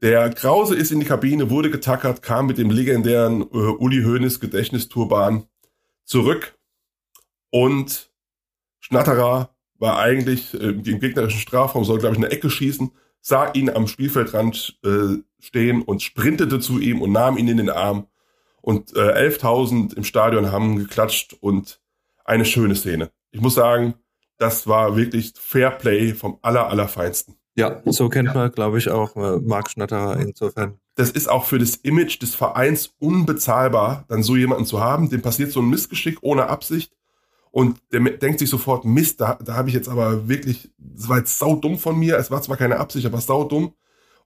der 0.00 0.30
Krause 0.30 0.74
ist 0.74 0.90
in 0.90 0.98
die 0.98 1.06
Kabine, 1.06 1.50
wurde 1.50 1.70
getackert, 1.70 2.22
kam 2.22 2.46
mit 2.46 2.58
dem 2.58 2.70
legendären 2.70 3.42
äh, 3.42 3.44
Uli 3.44 4.02
Hoeneß 4.02 4.40
Gedächtnisturban 4.40 5.46
zurück 6.04 6.58
und 7.50 8.10
Schnatterer 8.80 9.54
war 9.82 9.98
eigentlich 9.98 10.54
äh, 10.54 10.68
im 10.68 11.00
gegnerischen 11.00 11.40
Strafraum, 11.40 11.84
soll, 11.84 11.98
glaube 11.98 12.14
ich, 12.14 12.22
eine 12.22 12.30
Ecke 12.30 12.48
schießen, 12.48 12.92
sah 13.20 13.50
ihn 13.52 13.68
am 13.68 13.88
Spielfeldrand 13.88 14.78
äh, 14.84 15.18
stehen 15.40 15.82
und 15.82 16.02
sprintete 16.02 16.60
zu 16.60 16.78
ihm 16.78 17.02
und 17.02 17.10
nahm 17.10 17.36
ihn 17.36 17.48
in 17.48 17.56
den 17.56 17.68
Arm. 17.68 18.06
Und 18.60 18.94
äh, 18.96 19.28
11.000 19.28 19.96
im 19.96 20.04
Stadion 20.04 20.52
haben 20.52 20.78
geklatscht 20.78 21.36
und 21.40 21.80
eine 22.24 22.44
schöne 22.44 22.76
Szene. 22.76 23.10
Ich 23.32 23.40
muss 23.40 23.56
sagen, 23.56 23.94
das 24.38 24.68
war 24.68 24.96
wirklich 24.96 25.32
Fairplay 25.36 26.14
vom 26.14 26.38
aller, 26.42 26.68
allerfeinsten. 26.68 27.34
Ja, 27.56 27.82
so 27.84 28.08
kennt 28.08 28.32
man, 28.34 28.52
glaube 28.52 28.78
ich, 28.78 28.88
auch 28.88 29.16
äh, 29.16 29.40
Marc 29.40 29.68
Schnatterer 29.68 30.20
insofern. 30.20 30.78
Das 30.94 31.10
ist 31.10 31.28
auch 31.28 31.44
für 31.44 31.58
das 31.58 31.74
Image 31.74 32.22
des 32.22 32.36
Vereins 32.36 32.94
unbezahlbar, 33.00 34.04
dann 34.08 34.22
so 34.22 34.36
jemanden 34.36 34.64
zu 34.64 34.80
haben. 34.80 35.10
Dem 35.10 35.22
passiert 35.22 35.50
so 35.50 35.60
ein 35.60 35.68
Missgeschick 35.68 36.18
ohne 36.22 36.46
Absicht 36.48 36.92
und 37.52 37.78
der 37.92 38.00
denkt 38.00 38.38
sich 38.38 38.48
sofort, 38.48 38.86
Mist, 38.86 39.20
da, 39.20 39.38
da 39.44 39.54
habe 39.54 39.68
ich 39.68 39.74
jetzt 39.74 39.88
aber 39.88 40.26
wirklich, 40.26 40.70
das 40.78 41.08
war 41.10 41.18
jetzt 41.18 41.38
saudumm 41.38 41.78
von 41.78 41.98
mir, 41.98 42.16
es 42.16 42.30
war 42.30 42.40
zwar 42.40 42.56
keine 42.56 42.78
Absicht, 42.78 43.06
aber 43.06 43.20
saudumm. 43.20 43.74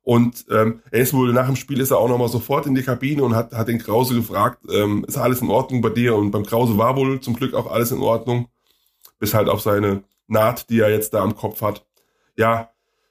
Und 0.03 0.47
ähm, 0.49 0.81
er 0.93 1.01
ist 1.01 1.13
wohl 1.13 1.33
nach 1.33 1.47
dem 1.47 1.57
Spiel 1.57 1.81
ist 1.81 1.91
er 1.91 1.99
auch 1.99 2.09
nochmal 2.09 2.29
sofort 2.29 2.67
in 2.67 2.77
die 2.77 2.85
Kabine 2.85 3.25
und 3.25 3.35
hat, 3.35 3.53
hat 3.53 3.67
den 3.67 3.81
Krause 3.81 4.15
gefragt, 4.15 4.61
ähm, 4.71 5.05
ist 5.09 5.19
alles 5.19 5.43
in 5.43 5.51
Ordnung 5.51 5.81
bei 5.81 5.89
dir? 5.91 6.15
Und 6.15 6.31
beim 6.31 6.47
Krause 6.47 6.79
war 6.79 6.95
wohl 6.95 7.21
zum 7.21 7.35
Glück 7.35 7.55
auch 7.55 7.67
alles 7.69 7.91
in 7.91 8.01
Ordnung, 8.01 8.47
bis 9.19 9.35
halt 9.35 9.49
auf 9.49 9.61
seine 9.61 10.05
Naht, 10.29 10.71
die 10.71 10.79
er 10.79 10.91
jetzt 10.91 11.13
da 11.13 11.23
am 11.23 11.35
Kopf 11.35 11.61
hat. 11.63 11.85
Ja, 12.37 12.71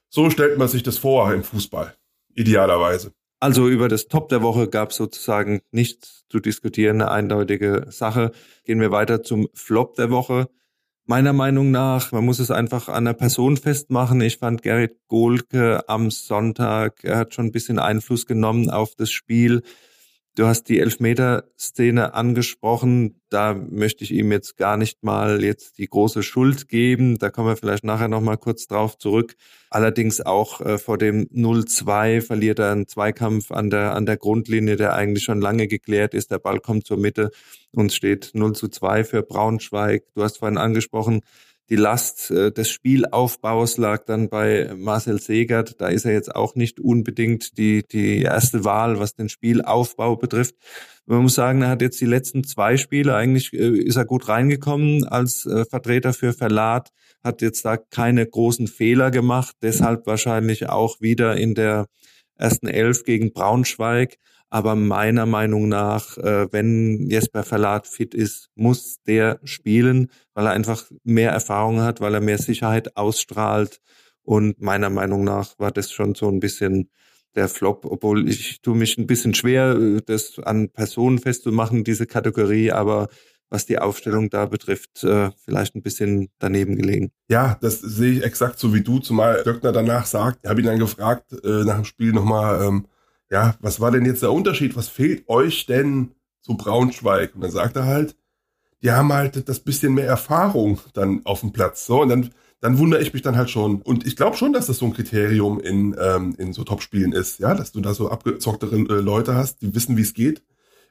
so 0.10 0.30
stellt 0.30 0.58
man 0.58 0.70
sich 0.70 0.84
das 0.84 0.98
vor 0.98 1.34
im 1.34 1.44
Fußball, 1.44 1.94
idealerweise. 2.36 3.12
Also 3.46 3.70
über 3.70 3.90
das 3.90 4.08
Top 4.08 4.30
der 4.30 4.42
Woche 4.42 4.68
gab 4.68 4.90
es 4.90 4.96
sozusagen 4.96 5.62
nichts 5.70 6.26
zu 6.30 6.40
diskutieren, 6.40 7.00
eine 7.00 7.12
eindeutige 7.12 7.86
Sache. 7.92 8.32
Gehen 8.64 8.82
wir 8.82 8.90
weiter 8.90 9.22
zum 9.22 9.50
Flop 9.54 9.94
der 9.94 10.10
Woche. 10.10 10.50
Meiner 11.06 11.32
Meinung 11.32 11.70
nach, 11.70 12.12
man 12.12 12.26
muss 12.26 12.40
es 12.40 12.50
einfach 12.50 12.90
an 12.90 13.06
der 13.06 13.14
Person 13.14 13.56
festmachen. 13.58 14.20
Ich 14.22 14.40
fand 14.40 14.64
Gerrit 14.64 14.98
Gohlke 15.08 15.88
am 15.88 16.10
Sonntag, 16.10 17.04
er 17.04 17.18
hat 17.18 17.36
schon 17.36 17.46
ein 17.46 17.52
bisschen 17.52 17.78
Einfluss 17.78 18.26
genommen 18.26 18.72
auf 18.72 18.96
das 18.96 19.12
Spiel. 19.12 19.62
Du 20.38 20.48
hast 20.48 20.66
die 20.66 20.82
Elfmeter-Szene 20.82 22.14
angesprochen. 22.14 23.22
Da 23.30 23.54
möchte 23.54 24.04
ich 24.04 24.12
ihm 24.12 24.34
jetzt 24.34 24.58
gar 24.58 24.76
nicht 24.76 25.02
mal 25.02 25.42
jetzt 25.42 25.78
die 25.78 25.88
große 25.88 26.24
Schuld 26.24 26.68
geben. 26.68 27.18
Da 27.18 27.30
kommen 27.30 27.48
wir 27.48 27.56
vielleicht 27.56 27.86
nachher 27.86 28.10
noch 28.10 28.20
mal 28.20 28.36
kurz 28.36 28.68
drauf 28.68 28.98
zurück. 28.98 29.38
Allerdings 29.70 30.20
auch 30.20 30.60
äh, 30.60 30.78
vor 30.78 30.98
dem 30.98 31.30
0-2 31.30 32.20
verliert 32.20 32.60
er 32.60 32.74
einen 32.74 32.90
Zweikampf 32.90 33.54
an 33.54 33.70
der, 33.70 33.96
an 33.96 34.06
der 34.06 34.18
Grundlinie, 34.18 34.76
der 34.76 34.94
eigentlich 34.94 35.24
schon 35.24 35.40
lange 35.40 35.70
geklärt 35.70 36.14
ist. 36.14 36.32
Der 36.32 36.40
Ball 36.40 36.60
kommt 36.60 36.86
zur 36.86 36.98
Mitte 36.98 37.32
und 37.72 37.94
steht 37.94 38.32
0 38.34 38.56
zu 38.56 38.68
2 38.68 39.06
für 39.06 39.24
Braunschweig. 39.24 40.04
Du 40.16 40.24
hast 40.24 40.40
vorhin 40.40 40.58
angesprochen, 40.58 41.22
die 41.70 41.76
Last 41.76 42.30
äh, 42.30 42.52
des 42.52 42.70
Spielaufbaus 42.70 43.78
lag 43.78 44.06
dann 44.06 44.30
bei 44.30 44.72
Marcel 44.76 45.20
Segert. 45.20 45.82
Da 45.82 45.88
ist 45.88 46.06
er 46.06 46.14
jetzt 46.14 46.36
auch 46.36 46.56
nicht 46.56 46.80
unbedingt 46.80 47.58
die, 47.58 47.84
die 47.92 48.22
erste 48.22 48.64
Wahl, 48.64 49.00
was 49.00 49.16
den 49.16 49.30
Spielaufbau 49.30 50.16
betrifft. 50.16 50.56
Man 51.08 51.24
muss 51.24 51.36
sagen, 51.36 51.62
er 51.62 51.70
hat 51.70 51.82
jetzt 51.82 52.02
die 52.02 52.06
letzten 52.06 52.44
zwei 52.44 52.78
Spiele, 52.78 53.16
eigentlich 53.16 53.54
äh, 53.54 53.78
ist 53.78 53.96
er 53.96 54.06
gut 54.06 54.28
reingekommen 54.28 55.06
als 55.06 55.46
äh, 55.46 55.66
Vertreter 55.66 56.14
für 56.14 56.34
Verlat, 56.34 56.90
hat 57.24 57.42
jetzt 57.42 57.66
da 57.66 57.78
keine 57.78 58.26
großen 58.26 58.68
Fehler 58.68 59.12
gemacht, 59.12 59.56
deshalb 59.62 60.06
wahrscheinlich 60.06 60.70
auch 60.70 61.02
wieder 61.02 61.38
in 61.38 61.56
der 61.56 61.88
ersten 62.38 62.68
Elf 62.68 63.04
gegen 63.04 63.34
Braunschweig. 63.34 64.18
Aber 64.50 64.76
meiner 64.76 65.26
Meinung 65.26 65.68
nach, 65.68 66.18
äh, 66.18 66.48
wenn 66.52 67.10
Jesper 67.10 67.44
Verlat 67.44 67.88
fit 67.88 68.14
ist, 68.14 68.50
muss 68.56 69.02
der 69.06 69.40
spielen, 69.44 70.10
weil 70.34 70.46
er 70.46 70.52
einfach 70.52 70.90
mehr 71.04 71.32
Erfahrung 71.32 71.82
hat, 71.82 72.00
weil 72.02 72.14
er 72.14 72.22
mehr 72.22 72.38
Sicherheit 72.38 72.96
ausstrahlt. 72.96 73.82
Und 74.24 74.62
meiner 74.62 74.90
Meinung 74.90 75.24
nach 75.24 75.60
war 75.60 75.72
das 75.72 75.92
schon 75.92 76.16
so 76.16 76.30
ein 76.30 76.40
bisschen 76.40 76.90
der 77.36 77.50
Flop, 77.50 77.86
obwohl 77.86 78.30
ich 78.30 78.62
tue 78.62 78.76
mich 78.76 78.98
ein 78.98 79.08
bisschen 79.08 79.34
schwer, 79.34 79.76
äh, 79.76 80.02
das 80.06 80.40
an 80.40 80.70
Personen 80.70 81.20
festzumachen, 81.20 81.84
diese 81.84 82.06
Kategorie, 82.06 82.72
aber 82.72 83.08
was 83.50 83.66
die 83.66 83.78
Aufstellung 83.78 84.30
da 84.30 84.46
betrifft, 84.46 85.04
äh, 85.04 85.30
vielleicht 85.44 85.76
ein 85.76 85.82
bisschen 85.82 86.30
daneben 86.40 86.76
gelegen. 86.76 87.12
Ja, 87.30 87.58
das 87.62 87.80
sehe 87.80 88.14
ich 88.14 88.24
exakt 88.24 88.60
so 88.60 88.74
wie 88.74 88.82
du, 88.82 89.00
zumal 89.00 89.44
Döckner 89.44 89.72
danach 89.72 90.06
sagt, 90.06 90.40
ich 90.44 90.50
habe 90.50 90.62
ihn 90.62 90.66
dann 90.66 90.80
gefragt, 90.80 91.32
äh, 91.44 91.64
nach 91.64 91.76
dem 91.76 91.86
Spiel 91.86 92.12
nochmal, 92.12 92.64
ähm, 92.66 92.88
ja, 93.30 93.56
was 93.60 93.80
war 93.80 93.92
denn 93.92 94.06
jetzt 94.06 94.22
der 94.22 94.32
Unterschied? 94.32 94.76
Was 94.76 94.88
fehlt 94.88 95.28
euch 95.28 95.66
denn 95.66 96.12
zu 96.42 96.56
Braunschweig? 96.58 97.36
Und 97.36 97.42
dann 97.42 97.52
sagt 97.52 97.76
er 97.76 97.86
halt, 97.86 98.16
die 98.82 98.92
haben 98.92 99.12
halt 99.12 99.48
das 99.50 99.60
bisschen 99.60 99.94
mehr 99.94 100.08
Erfahrung 100.08 100.80
dann 100.94 101.22
auf 101.26 101.40
dem 101.42 101.52
Platz. 101.52 101.86
So, 101.86 102.02
und 102.02 102.10
dann, 102.10 102.30
dann 102.62 102.78
wundere 102.78 103.02
ich 103.02 103.14
mich 103.14 103.24
dann 103.24 103.38
halt 103.38 103.50
schon. 103.50 103.82
Und 103.82 104.06
ich 104.06 104.16
glaube 104.16 104.38
schon, 104.38 104.54
dass 104.54 104.68
das 104.68 104.78
so 104.78 104.86
ein 104.86 104.94
Kriterium 104.94 105.60
in, 105.60 105.96
ähm, 106.00 106.36
in 106.38 106.54
so 106.54 106.64
Topspielen 106.64 107.12
ist, 107.12 107.40
ja, 107.40 107.56
dass 107.56 107.72
du 107.72 107.82
da 107.82 107.94
so 107.94 108.10
abgezocktere 108.10 108.76
äh, 108.76 109.02
Leute 109.02 109.36
hast, 109.36 109.62
die 109.62 109.74
wissen, 109.74 109.98
wie 109.98 110.02
es 110.02 110.14
geht 110.14 110.44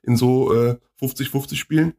in 0.03 0.17
so 0.17 0.53
äh, 0.55 0.77
50-50 1.01 1.57
Spielen. 1.57 1.95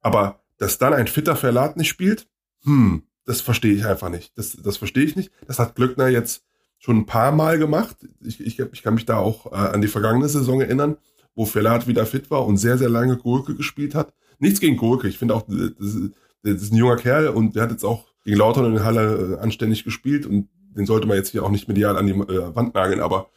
Aber 0.00 0.40
dass 0.58 0.78
dann 0.78 0.92
ein 0.92 1.06
fitter 1.06 1.36
Verlat 1.36 1.76
nicht 1.76 1.88
spielt, 1.88 2.28
hm, 2.64 3.04
das 3.24 3.40
verstehe 3.40 3.74
ich 3.74 3.86
einfach 3.86 4.10
nicht. 4.10 4.36
Das, 4.36 4.56
das 4.56 4.76
verstehe 4.76 5.04
ich 5.04 5.16
nicht. 5.16 5.30
Das 5.46 5.58
hat 5.58 5.74
Glöckner 5.74 6.08
jetzt 6.08 6.44
schon 6.80 6.96
ein 6.96 7.06
paar 7.06 7.30
Mal 7.30 7.58
gemacht. 7.58 7.96
Ich, 8.24 8.40
ich, 8.40 8.58
ich 8.58 8.82
kann 8.82 8.94
mich 8.94 9.06
da 9.06 9.18
auch 9.18 9.52
äh, 9.52 9.54
an 9.54 9.82
die 9.82 9.88
vergangene 9.88 10.28
Saison 10.28 10.60
erinnern, 10.60 10.96
wo 11.34 11.44
Verlat 11.44 11.86
wieder 11.86 12.06
fit 12.06 12.30
war 12.30 12.44
und 12.46 12.56
sehr, 12.56 12.78
sehr 12.78 12.88
lange 12.88 13.16
Gurke 13.16 13.54
gespielt 13.54 13.94
hat. 13.94 14.12
Nichts 14.38 14.60
gegen 14.60 14.78
Gurke. 14.78 15.06
Ich 15.06 15.18
finde 15.18 15.34
auch, 15.34 15.42
das, 15.46 16.10
das 16.42 16.62
ist 16.62 16.72
ein 16.72 16.76
junger 16.76 16.96
Kerl 16.96 17.28
und 17.28 17.54
der 17.54 17.64
hat 17.64 17.70
jetzt 17.70 17.84
auch 17.84 18.06
gegen 18.24 18.38
Lautern 18.38 18.74
in 18.74 18.82
Halle 18.82 19.36
äh, 19.36 19.42
anständig 19.42 19.84
gespielt 19.84 20.26
und 20.26 20.48
den 20.74 20.86
sollte 20.86 21.06
man 21.06 21.16
jetzt 21.16 21.30
hier 21.30 21.44
auch 21.44 21.50
nicht 21.50 21.68
medial 21.68 21.96
an 21.96 22.06
die 22.06 22.12
äh, 22.12 22.54
Wand 22.54 22.74
nageln. 22.74 23.00
Aber 23.00 23.28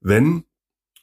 wenn 0.00 0.44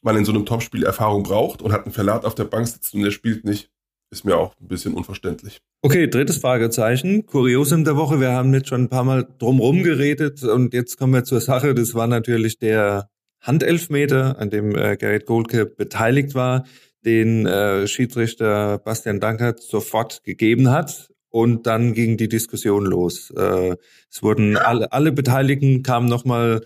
man 0.01 0.17
in 0.17 0.25
so 0.25 0.31
einem 0.31 0.45
Topspiel 0.45 0.83
Erfahrung 0.83 1.23
braucht 1.23 1.61
und 1.61 1.71
hat 1.71 1.85
einen 1.85 1.93
Verlat 1.93 2.25
auf 2.25 2.35
der 2.35 2.45
Bank 2.45 2.67
sitzen 2.67 2.97
und 2.97 3.03
der 3.03 3.11
spielt 3.11 3.45
nicht, 3.45 3.71
ist 4.15 4.23
mir 4.23 4.37
auch 4.37 4.55
ein 4.61 4.67
bisschen 4.67 4.93
unverständlich. 4.93 5.59
Okay, 5.81 6.07
drittes 6.07 6.37
Fragezeichen. 6.37 7.25
Kuriosum 7.25 7.83
der 7.83 7.97
Woche. 7.97 8.19
Wir 8.19 8.31
haben 8.31 8.53
jetzt 8.53 8.69
schon 8.69 8.83
ein 8.83 8.89
paar 8.89 9.03
Mal 9.03 9.27
drumherum 9.39 9.83
geredet 9.83 10.41
und 10.43 10.73
jetzt 10.73 10.97
kommen 10.97 11.13
wir 11.13 11.25
zur 11.25 11.41
Sache. 11.41 11.75
Das 11.75 11.93
war 11.93 12.07
natürlich 12.07 12.57
der 12.57 13.09
Handelfmeter, 13.41 14.39
an 14.39 14.49
dem 14.49 14.75
äh, 14.75 14.95
Gerrit 14.95 15.25
Goldke 15.25 15.65
beteiligt 15.65 16.33
war, 16.33 16.65
den 17.03 17.45
äh, 17.45 17.87
Schiedsrichter 17.87 18.79
Bastian 18.79 19.19
Dankert 19.19 19.61
sofort 19.61 20.23
gegeben 20.23 20.71
hat. 20.71 21.09
Und 21.29 21.67
dann 21.67 21.93
ging 21.93 22.15
die 22.15 22.29
Diskussion 22.29 22.85
los. 22.85 23.31
Äh, 23.31 23.75
es 24.09 24.23
wurden 24.23 24.55
alle, 24.55 24.93
alle 24.93 25.11
Beteiligten 25.11 25.83
kamen 25.83 26.07
nochmal 26.07 26.61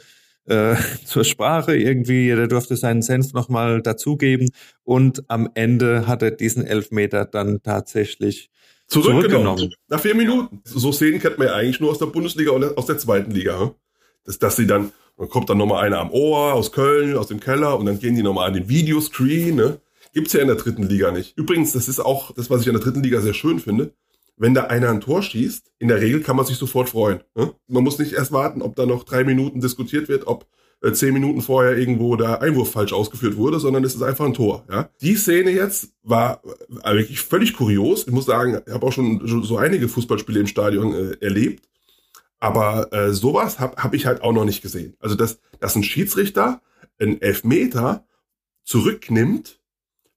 äh, 0.49 0.75
zur 1.05 1.23
Sprache 1.23 1.75
irgendwie. 1.75 2.25
Jeder 2.25 2.47
durfte 2.47 2.75
seinen 2.75 3.01
Senf 3.01 3.33
nochmal 3.33 3.81
dazugeben. 3.81 4.49
Und 4.83 5.23
am 5.29 5.49
Ende 5.53 6.07
hat 6.07 6.21
er 6.21 6.31
diesen 6.31 6.65
Elfmeter 6.65 7.25
dann 7.25 7.61
tatsächlich 7.61 8.49
zurückgenommen. 8.87 9.57
zurückgenommen. 9.57 9.73
Nach 9.87 9.99
vier 9.99 10.15
Minuten. 10.15 10.61
So 10.65 10.91
Szenen 10.91 11.19
kennt 11.19 11.37
man 11.37 11.47
ja 11.47 11.53
eigentlich 11.53 11.79
nur 11.79 11.91
aus 11.91 11.99
der 11.99 12.07
Bundesliga 12.07 12.51
oder 12.51 12.77
aus 12.77 12.87
der 12.87 12.97
zweiten 12.97 13.31
Liga. 13.31 13.73
Dass, 14.25 14.39
dass 14.39 14.55
sie 14.55 14.67
dann, 14.67 14.91
dann 15.17 15.29
kommt 15.29 15.49
dann 15.49 15.57
nochmal 15.57 15.85
einer 15.85 15.99
am 15.99 16.11
Ohr 16.11 16.53
aus 16.53 16.71
Köln, 16.71 17.15
aus 17.15 17.27
dem 17.27 17.39
Keller 17.39 17.77
und 17.79 17.85
dann 17.85 17.99
gehen 17.99 18.15
die 18.15 18.23
nochmal 18.23 18.47
an 18.47 18.53
den 18.53 18.67
Videoscreen. 18.67 19.55
Ne? 19.55 19.79
Gibt's 20.13 20.33
ja 20.33 20.41
in 20.41 20.47
der 20.47 20.57
dritten 20.57 20.83
Liga 20.83 21.11
nicht. 21.11 21.37
Übrigens, 21.37 21.71
das 21.71 21.87
ist 21.87 21.99
auch 21.99 22.33
das, 22.33 22.49
was 22.49 22.61
ich 22.61 22.67
in 22.67 22.73
der 22.73 22.81
dritten 22.81 23.03
Liga 23.03 23.21
sehr 23.21 23.33
schön 23.33 23.59
finde 23.59 23.93
wenn 24.39 24.53
da 24.53 24.63
einer 24.63 24.89
ein 24.89 25.01
Tor 25.01 25.21
schießt, 25.21 25.71
in 25.79 25.89
der 25.89 26.01
Regel 26.01 26.21
kann 26.21 26.35
man 26.35 26.45
sich 26.45 26.57
sofort 26.57 26.89
freuen. 26.89 27.19
Ne? 27.35 27.53
Man 27.67 27.83
muss 27.83 27.99
nicht 27.99 28.13
erst 28.13 28.31
warten, 28.31 28.61
ob 28.61 28.75
da 28.75 28.85
noch 28.85 29.03
drei 29.03 29.23
Minuten 29.23 29.59
diskutiert 29.59 30.07
wird, 30.07 30.25
ob 30.27 30.47
äh, 30.81 30.93
zehn 30.93 31.13
Minuten 31.13 31.41
vorher 31.41 31.77
irgendwo 31.77 32.15
der 32.15 32.41
Einwurf 32.41 32.71
falsch 32.71 32.93
ausgeführt 32.93 33.35
wurde, 33.35 33.59
sondern 33.59 33.83
es 33.83 33.95
ist 33.95 34.01
einfach 34.01 34.25
ein 34.25 34.33
Tor. 34.33 34.65
Ja? 34.71 34.89
Die 35.01 35.15
Szene 35.15 35.51
jetzt 35.51 35.91
war 36.03 36.41
äh, 36.83 36.95
wirklich 36.95 37.19
völlig 37.19 37.53
kurios. 37.53 38.07
Ich 38.07 38.13
muss 38.13 38.25
sagen, 38.25 38.61
ich 38.65 38.73
habe 38.73 38.87
auch 38.87 38.93
schon 38.93 39.21
so 39.43 39.57
einige 39.57 39.89
Fußballspiele 39.89 40.39
im 40.39 40.47
Stadion 40.47 40.93
äh, 40.93 41.17
erlebt. 41.19 41.67
Aber 42.39 42.93
äh, 42.93 43.13
sowas 43.13 43.59
habe 43.59 43.75
hab 43.83 43.93
ich 43.93 44.05
halt 44.05 44.21
auch 44.21 44.31
noch 44.31 44.45
nicht 44.45 44.61
gesehen. 44.61 44.95
Also, 44.99 45.15
dass, 45.15 45.41
dass 45.59 45.75
ein 45.75 45.83
Schiedsrichter 45.83 46.61
einen 46.97 47.21
Elfmeter 47.21 48.05
zurücknimmt, 48.63 49.59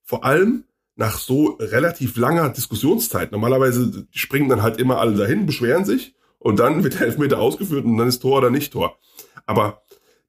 vor 0.01 0.23
allem 0.23 0.63
nach 0.95 1.17
so 1.17 1.57
relativ 1.59 2.17
langer 2.17 2.49
Diskussionszeit. 2.49 3.31
Normalerweise 3.31 4.07
springen 4.11 4.49
dann 4.49 4.61
halt 4.61 4.79
immer 4.79 4.99
alle 4.99 5.15
dahin, 5.15 5.45
beschweren 5.45 5.85
sich 5.85 6.15
und 6.39 6.59
dann 6.59 6.83
wird 6.83 6.99
der 6.99 7.07
Elfmeter 7.07 7.39
ausgeführt 7.39 7.85
und 7.85 7.97
dann 7.97 8.07
ist 8.07 8.21
Tor 8.21 8.37
oder 8.37 8.49
nicht 8.49 8.73
Tor. 8.73 8.97
Aber 9.45 9.81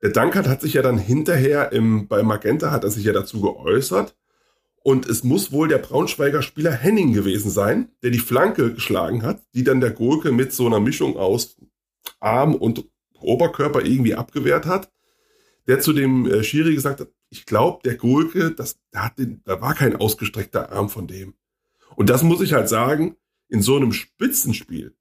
der 0.02 0.10
Dankert 0.10 0.48
hat 0.48 0.60
sich 0.60 0.74
ja 0.74 0.82
dann 0.82 0.98
hinterher 0.98 1.72
im, 1.72 2.08
bei 2.08 2.22
Magenta 2.22 2.70
hat 2.70 2.84
er 2.84 2.90
sich 2.90 3.04
ja 3.04 3.12
dazu 3.12 3.40
geäußert. 3.40 4.14
Und 4.82 5.08
es 5.08 5.24
muss 5.24 5.50
wohl 5.50 5.66
der 5.66 5.78
Braunschweiger 5.78 6.42
Spieler 6.42 6.72
Henning 6.72 7.14
gewesen 7.14 7.50
sein, 7.50 7.88
der 8.02 8.10
die 8.10 8.18
Flanke 8.18 8.74
geschlagen 8.74 9.22
hat, 9.22 9.40
die 9.54 9.64
dann 9.64 9.80
der 9.80 9.92
Gurke 9.92 10.30
mit 10.30 10.52
so 10.52 10.66
einer 10.66 10.78
Mischung 10.78 11.16
aus 11.16 11.56
Arm 12.20 12.54
und 12.54 12.84
Oberkörper 13.18 13.82
irgendwie 13.82 14.14
abgewehrt 14.14 14.66
hat. 14.66 14.90
Der 15.66 15.80
zu 15.80 15.92
dem 15.92 16.26
äh, 16.30 16.44
Schiri 16.44 16.74
gesagt 16.74 17.00
hat, 17.00 17.08
ich 17.30 17.46
glaube, 17.46 17.80
der 17.84 17.96
Gurke, 17.96 18.52
das, 18.52 18.78
da, 18.90 19.06
hat 19.06 19.18
den, 19.18 19.42
da 19.44 19.60
war 19.60 19.74
kein 19.74 19.96
ausgestreckter 19.96 20.72
Arm 20.72 20.88
von 20.88 21.06
dem. 21.06 21.34
Und 21.96 22.10
das 22.10 22.22
muss 22.22 22.40
ich 22.40 22.52
halt 22.52 22.68
sagen, 22.68 23.16
in 23.48 23.62
so 23.62 23.76
einem 23.76 23.92
Spitzenspiel, 23.92 24.94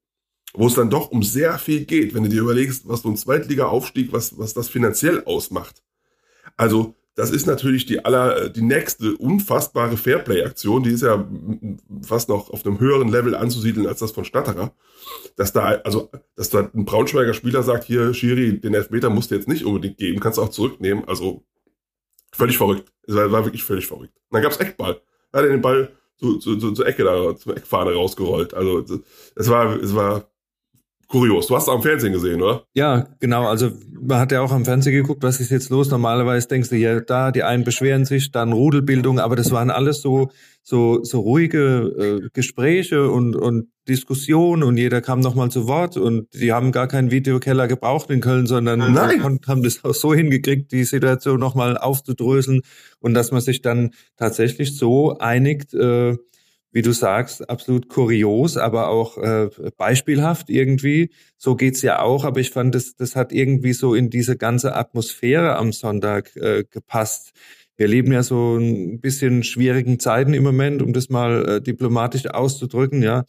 wo 0.52 0.66
es 0.66 0.74
dann 0.74 0.90
doch 0.90 1.10
um 1.10 1.22
sehr 1.22 1.58
viel 1.58 1.84
geht, 1.84 2.14
wenn 2.14 2.22
du 2.24 2.28
dir 2.28 2.42
überlegst, 2.42 2.88
was 2.88 3.02
so 3.02 3.08
ein 3.08 3.16
Zweitliga-Aufstieg, 3.16 4.12
was, 4.12 4.38
was 4.38 4.54
das 4.54 4.68
finanziell 4.68 5.24
ausmacht. 5.24 5.82
Also, 6.56 6.94
das 7.16 7.30
ist 7.30 7.46
natürlich 7.46 7.86
die 7.86 8.04
aller, 8.04 8.48
die 8.48 8.62
nächste 8.62 9.16
unfassbare 9.16 9.96
Fairplay-Aktion, 9.96 10.82
die 10.82 10.90
ist 10.90 11.02
ja 11.02 11.28
fast 12.02 12.28
noch 12.28 12.50
auf 12.50 12.66
einem 12.66 12.80
höheren 12.80 13.08
Level 13.08 13.36
anzusiedeln 13.36 13.86
als 13.86 14.00
das 14.00 14.10
von 14.10 14.24
Statterer. 14.24 14.72
Dass 15.36 15.52
da, 15.52 15.80
also, 15.84 16.10
dass 16.34 16.50
da 16.50 16.70
ein 16.74 16.84
Braunschweiger 16.84 17.34
Spieler 17.34 17.62
sagt, 17.62 17.84
hier, 17.84 18.14
Schiri, 18.14 18.58
den 18.58 18.74
Elfmeter 18.74 19.10
musst 19.10 19.30
du 19.30 19.36
jetzt 19.36 19.48
nicht 19.48 19.64
unbedingt 19.64 19.98
geben, 19.98 20.18
kannst 20.18 20.38
du 20.38 20.42
auch 20.42 20.48
zurücknehmen. 20.48 21.04
Also, 21.06 21.44
völlig 22.32 22.56
verrückt. 22.56 22.92
Es 23.06 23.14
war, 23.14 23.30
war 23.30 23.44
wirklich 23.44 23.62
völlig 23.62 23.86
verrückt. 23.86 24.14
Und 24.30 24.36
dann 24.36 24.42
gab's 24.42 24.56
Eckball. 24.56 25.00
Da 25.30 25.38
hat 25.38 25.44
er 25.44 25.52
den 25.52 25.62
Ball 25.62 25.92
zur, 26.18 26.40
zur, 26.40 26.58
zur, 26.58 26.74
zur 26.74 26.86
Ecke 26.86 27.04
da, 27.04 27.36
zur 27.36 27.56
Eckfahne 27.56 27.92
rausgerollt. 27.92 28.54
Also, 28.54 28.84
es 29.36 29.48
war, 29.48 29.76
es 29.80 29.94
war 29.94 30.28
kurios. 31.08 31.46
Du 31.46 31.56
hast 31.56 31.64
es 31.64 31.68
am 31.68 31.82
Fernsehen 31.82 32.12
gesehen, 32.12 32.42
oder? 32.42 32.64
Ja, 32.74 33.08
genau. 33.20 33.46
Also 33.46 33.70
man 34.00 34.18
hat 34.18 34.32
ja 34.32 34.40
auch 34.40 34.52
am 34.52 34.64
Fernsehen 34.64 34.92
geguckt, 34.92 35.22
was 35.22 35.40
ist 35.40 35.50
jetzt 35.50 35.70
los. 35.70 35.90
Normalerweise 35.90 36.48
denkst 36.48 36.68
du 36.68 36.76
ja 36.76 37.00
da, 37.00 37.30
die 37.30 37.42
einen 37.42 37.64
beschweren 37.64 38.04
sich, 38.04 38.30
dann 38.30 38.52
Rudelbildung, 38.52 39.18
aber 39.18 39.36
das 39.36 39.50
waren 39.52 39.70
alles 39.70 40.00
so 40.00 40.30
so 40.62 41.04
so 41.04 41.20
ruhige 41.20 42.22
äh, 42.24 42.28
Gespräche 42.32 43.10
und 43.10 43.36
und 43.36 43.68
Diskussionen 43.86 44.62
und 44.62 44.78
jeder 44.78 45.02
kam 45.02 45.20
nochmal 45.20 45.50
zu 45.50 45.68
Wort 45.68 45.98
und 45.98 46.32
die 46.32 46.52
haben 46.52 46.72
gar 46.72 46.88
keinen 46.88 47.10
Videokeller 47.10 47.68
gebraucht 47.68 48.08
in 48.10 48.20
Köln, 48.20 48.46
sondern 48.46 48.80
haben 49.46 49.62
das 49.62 49.84
auch 49.84 49.94
so 49.94 50.14
hingekriegt, 50.14 50.72
die 50.72 50.84
Situation 50.84 51.38
nochmal 51.38 51.76
aufzudröseln 51.76 52.62
und 53.00 53.12
dass 53.12 53.30
man 53.30 53.42
sich 53.42 53.60
dann 53.60 53.90
tatsächlich 54.16 54.76
so 54.76 55.18
einigt. 55.18 55.74
Äh, 55.74 56.16
wie 56.74 56.82
du 56.82 56.92
sagst, 56.92 57.48
absolut 57.48 57.88
kurios, 57.88 58.56
aber 58.56 58.88
auch 58.88 59.16
äh, 59.16 59.48
beispielhaft 59.76 60.50
irgendwie. 60.50 61.10
So 61.38 61.54
geht's 61.54 61.82
ja 61.82 62.00
auch, 62.00 62.24
aber 62.24 62.40
ich 62.40 62.50
fand, 62.50 62.74
das, 62.74 62.96
das 62.96 63.14
hat 63.14 63.32
irgendwie 63.32 63.72
so 63.72 63.94
in 63.94 64.10
diese 64.10 64.36
ganze 64.36 64.74
Atmosphäre 64.74 65.54
am 65.56 65.72
Sonntag 65.72 66.34
äh, 66.34 66.64
gepasst. 66.68 67.30
wir 67.76 67.86
leben 67.86 68.10
ja 68.12 68.24
so 68.24 68.56
ein 68.56 69.00
bisschen 69.00 69.44
schwierigen 69.44 70.00
Zeiten 70.00 70.34
im 70.34 70.42
Moment, 70.42 70.82
um 70.82 70.92
das 70.92 71.08
mal 71.08 71.48
äh, 71.48 71.60
diplomatisch 71.62 72.26
auszudrücken, 72.26 73.02
ja. 73.02 73.24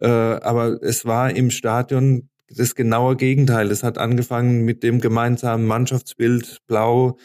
Äh, 0.00 0.06
aber 0.06 0.80
es 0.80 1.04
war 1.04 1.34
im 1.34 1.50
Stadion 1.50 2.28
das 2.48 2.76
genaue 2.76 3.16
Gegenteil. 3.16 3.72
Es 3.72 3.82
hat 3.82 3.98
angefangen 3.98 4.64
mit 4.64 4.84
dem 4.84 5.00
gemeinsamen 5.00 5.66
Mannschaftsbild 5.66 6.58
Blau 6.68 7.18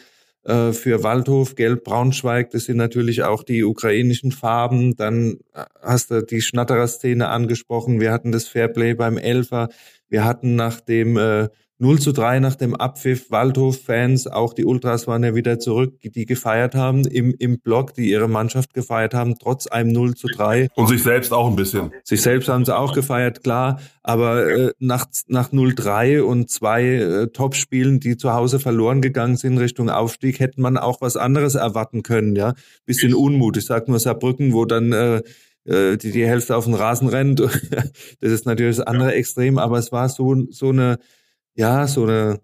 für 0.44 1.02
Waldhof, 1.02 1.54
Gelb, 1.54 1.84
Braunschweig. 1.84 2.50
Das 2.50 2.64
sind 2.64 2.78
natürlich 2.78 3.22
auch 3.24 3.42
die 3.42 3.62
ukrainischen 3.62 4.32
Farben. 4.32 4.96
Dann 4.96 5.38
äh, 5.54 5.64
hast 5.82 6.10
du 6.10 6.22
die 6.22 6.40
Schnatterer-Szene 6.40 7.28
angesprochen. 7.28 8.00
Wir 8.00 8.10
hatten 8.12 8.32
das 8.32 8.48
Fairplay 8.48 8.94
beim 8.94 9.18
Elfer. 9.18 9.68
Wir 10.08 10.24
hatten 10.24 10.56
nach 10.56 10.80
dem 10.80 11.16
äh, 11.16 11.48
0 11.80 11.98
zu 11.98 12.12
3 12.12 12.40
nach 12.40 12.56
dem 12.56 12.74
Abpfiff 12.74 13.30
Waldhof-Fans, 13.30 14.26
auch 14.26 14.52
die 14.52 14.66
Ultras 14.66 15.06
waren 15.06 15.24
ja 15.24 15.34
wieder 15.34 15.58
zurück, 15.58 15.94
die 16.02 16.26
gefeiert 16.26 16.74
haben 16.74 17.06
im, 17.06 17.34
im 17.38 17.58
Block, 17.58 17.94
die 17.94 18.10
ihre 18.10 18.28
Mannschaft 18.28 18.74
gefeiert 18.74 19.14
haben, 19.14 19.38
trotz 19.38 19.66
einem 19.66 19.90
0 19.90 20.14
zu 20.14 20.28
3. 20.28 20.68
Und 20.74 20.88
sich 20.88 21.02
selbst 21.02 21.32
auch 21.32 21.48
ein 21.48 21.56
bisschen. 21.56 21.90
Sich 22.04 22.20
selbst 22.20 22.50
haben 22.50 22.66
sie 22.66 22.76
auch 22.76 22.92
gefeiert, 22.92 23.42
klar, 23.42 23.80
aber 24.02 24.46
äh, 24.46 24.72
nach, 24.78 25.06
nach 25.28 25.52
0-3 25.52 26.20
und 26.20 26.50
zwei 26.50 26.84
äh, 26.84 27.26
Topspielen, 27.28 27.98
die 27.98 28.18
zu 28.18 28.34
Hause 28.34 28.60
verloren 28.60 29.00
gegangen 29.00 29.38
sind 29.38 29.56
Richtung 29.56 29.88
Aufstieg, 29.88 30.38
hätte 30.38 30.60
man 30.60 30.76
auch 30.76 31.00
was 31.00 31.16
anderes 31.16 31.54
erwarten 31.54 32.02
können, 32.02 32.36
ja. 32.36 32.52
Bisschen 32.84 33.14
Unmut. 33.14 33.56
Ich 33.56 33.64
sag 33.64 33.88
nur 33.88 33.98
Saarbrücken, 33.98 34.52
wo 34.52 34.66
dann 34.66 34.92
äh, 34.92 35.22
äh 35.64 35.96
die, 35.96 36.12
die 36.12 36.26
Hälfte 36.26 36.56
auf 36.56 36.66
den 36.66 36.74
Rasen 36.74 37.08
rennt. 37.08 37.40
das 37.40 37.52
ist 38.20 38.44
natürlich 38.44 38.76
das 38.76 38.86
andere 38.86 39.14
Extrem, 39.14 39.56
aber 39.56 39.78
es 39.78 39.92
war 39.92 40.10
so, 40.10 40.44
so 40.50 40.68
eine 40.68 40.98
ja, 41.54 41.86
so 41.86 42.04
eine, 42.04 42.40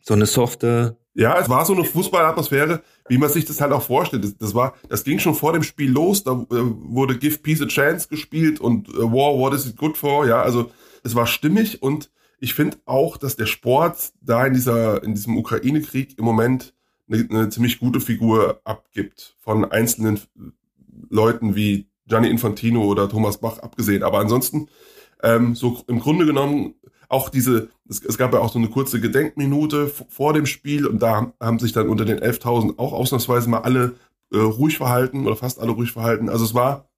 so 0.00 0.14
eine 0.14 0.26
softe. 0.26 0.96
Ja, 1.14 1.38
es 1.38 1.48
war 1.48 1.64
so 1.64 1.74
eine 1.74 1.84
Fußballatmosphäre, 1.84 2.82
wie 3.08 3.18
man 3.18 3.28
sich 3.28 3.44
das 3.44 3.60
halt 3.60 3.72
auch 3.72 3.82
vorstellt. 3.82 4.24
Das, 4.24 4.36
das 4.36 4.54
war, 4.54 4.74
das 4.88 5.04
ging 5.04 5.18
schon 5.18 5.34
vor 5.34 5.52
dem 5.52 5.62
Spiel 5.62 5.90
los. 5.90 6.24
Da 6.24 6.32
äh, 6.32 6.46
wurde 6.50 7.18
Give 7.18 7.38
Peace 7.38 7.60
a 7.60 7.66
Chance 7.66 8.08
gespielt 8.08 8.60
und 8.60 8.88
äh, 8.88 8.98
War, 8.98 9.38
what 9.38 9.52
is 9.52 9.66
it 9.66 9.76
good 9.76 9.96
for? 9.96 10.26
Ja, 10.26 10.42
also 10.42 10.70
es 11.04 11.14
war 11.14 11.26
stimmig 11.26 11.82
und 11.82 12.10
ich 12.38 12.54
finde 12.54 12.78
auch, 12.86 13.18
dass 13.18 13.36
der 13.36 13.46
Sport 13.46 14.12
da 14.20 14.44
in 14.46 14.54
dieser, 14.54 15.02
in 15.04 15.14
diesem 15.14 15.36
Ukraine-Krieg 15.36 16.18
im 16.18 16.24
Moment 16.24 16.74
eine, 17.08 17.26
eine 17.30 17.48
ziemlich 17.50 17.78
gute 17.78 18.00
Figur 18.00 18.60
abgibt 18.64 19.36
von 19.38 19.70
einzelnen 19.70 20.20
Leuten 21.08 21.54
wie 21.54 21.88
Gianni 22.06 22.28
Infantino 22.28 22.84
oder 22.84 23.08
Thomas 23.08 23.38
Bach 23.38 23.58
abgesehen. 23.58 24.02
Aber 24.02 24.18
ansonsten, 24.18 24.68
ähm, 25.22 25.54
so 25.54 25.84
im 25.86 26.00
Grunde 26.00 26.26
genommen 26.26 26.74
auch 27.12 27.28
diese, 27.28 27.68
es, 27.88 28.02
es, 28.04 28.16
gab 28.16 28.32
ja 28.32 28.40
auch 28.40 28.52
so 28.52 28.58
eine 28.58 28.68
kurze 28.68 29.00
Gedenkminute 29.00 29.88
vor 29.88 30.32
dem 30.32 30.46
Spiel 30.46 30.86
und 30.86 31.02
da 31.02 31.32
haben 31.40 31.58
sich 31.58 31.72
dann 31.72 31.88
unter 31.88 32.04
den 32.04 32.18
11.000 32.18 32.78
auch 32.78 32.92
ausnahmsweise 32.92 33.50
mal 33.50 33.60
alle 33.60 33.96
äh, 34.32 34.38
ruhig 34.38 34.78
verhalten 34.78 35.26
oder 35.26 35.36
fast 35.36 35.60
alle 35.60 35.72
ruhig 35.72 35.92
verhalten. 35.92 36.30
Also 36.30 36.44
es 36.44 36.54
war 36.54 36.88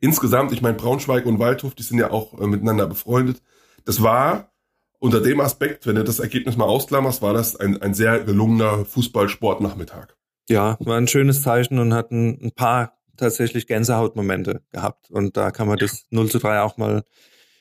insgesamt, 0.00 0.52
ich 0.52 0.60
meine, 0.60 0.76
Braunschweig 0.76 1.24
und 1.24 1.38
Waldhof, 1.38 1.74
die 1.74 1.82
sind 1.82 1.98
ja 1.98 2.10
auch 2.10 2.38
äh, 2.38 2.46
miteinander 2.46 2.86
befreundet. 2.86 3.42
Das 3.86 4.02
war 4.02 4.52
unter 4.98 5.20
dem 5.20 5.40
Aspekt, 5.40 5.86
wenn 5.86 5.96
du 5.96 6.04
das 6.04 6.18
Ergebnis 6.18 6.56
mal 6.56 6.66
ausklammerst, 6.66 7.22
war 7.22 7.32
das 7.32 7.56
ein, 7.56 7.80
ein 7.80 7.94
sehr 7.94 8.20
gelungener 8.20 8.84
Fußballsportnachmittag. 8.84 10.08
Ja, 10.48 10.76
war 10.80 10.98
ein 10.98 11.08
schönes 11.08 11.42
Zeichen 11.42 11.78
und 11.78 11.94
hat 11.94 12.10
ein, 12.10 12.38
ein 12.42 12.52
paar 12.52 12.98
tatsächlich 13.16 13.66
Gänsehautmomente 13.66 14.62
gehabt. 14.72 15.10
Und 15.10 15.38
da 15.38 15.50
kann 15.50 15.68
man 15.68 15.78
das 15.78 16.06
0 16.10 16.30
zu 16.30 16.38
3 16.38 16.60
auch 16.60 16.76
mal 16.76 17.02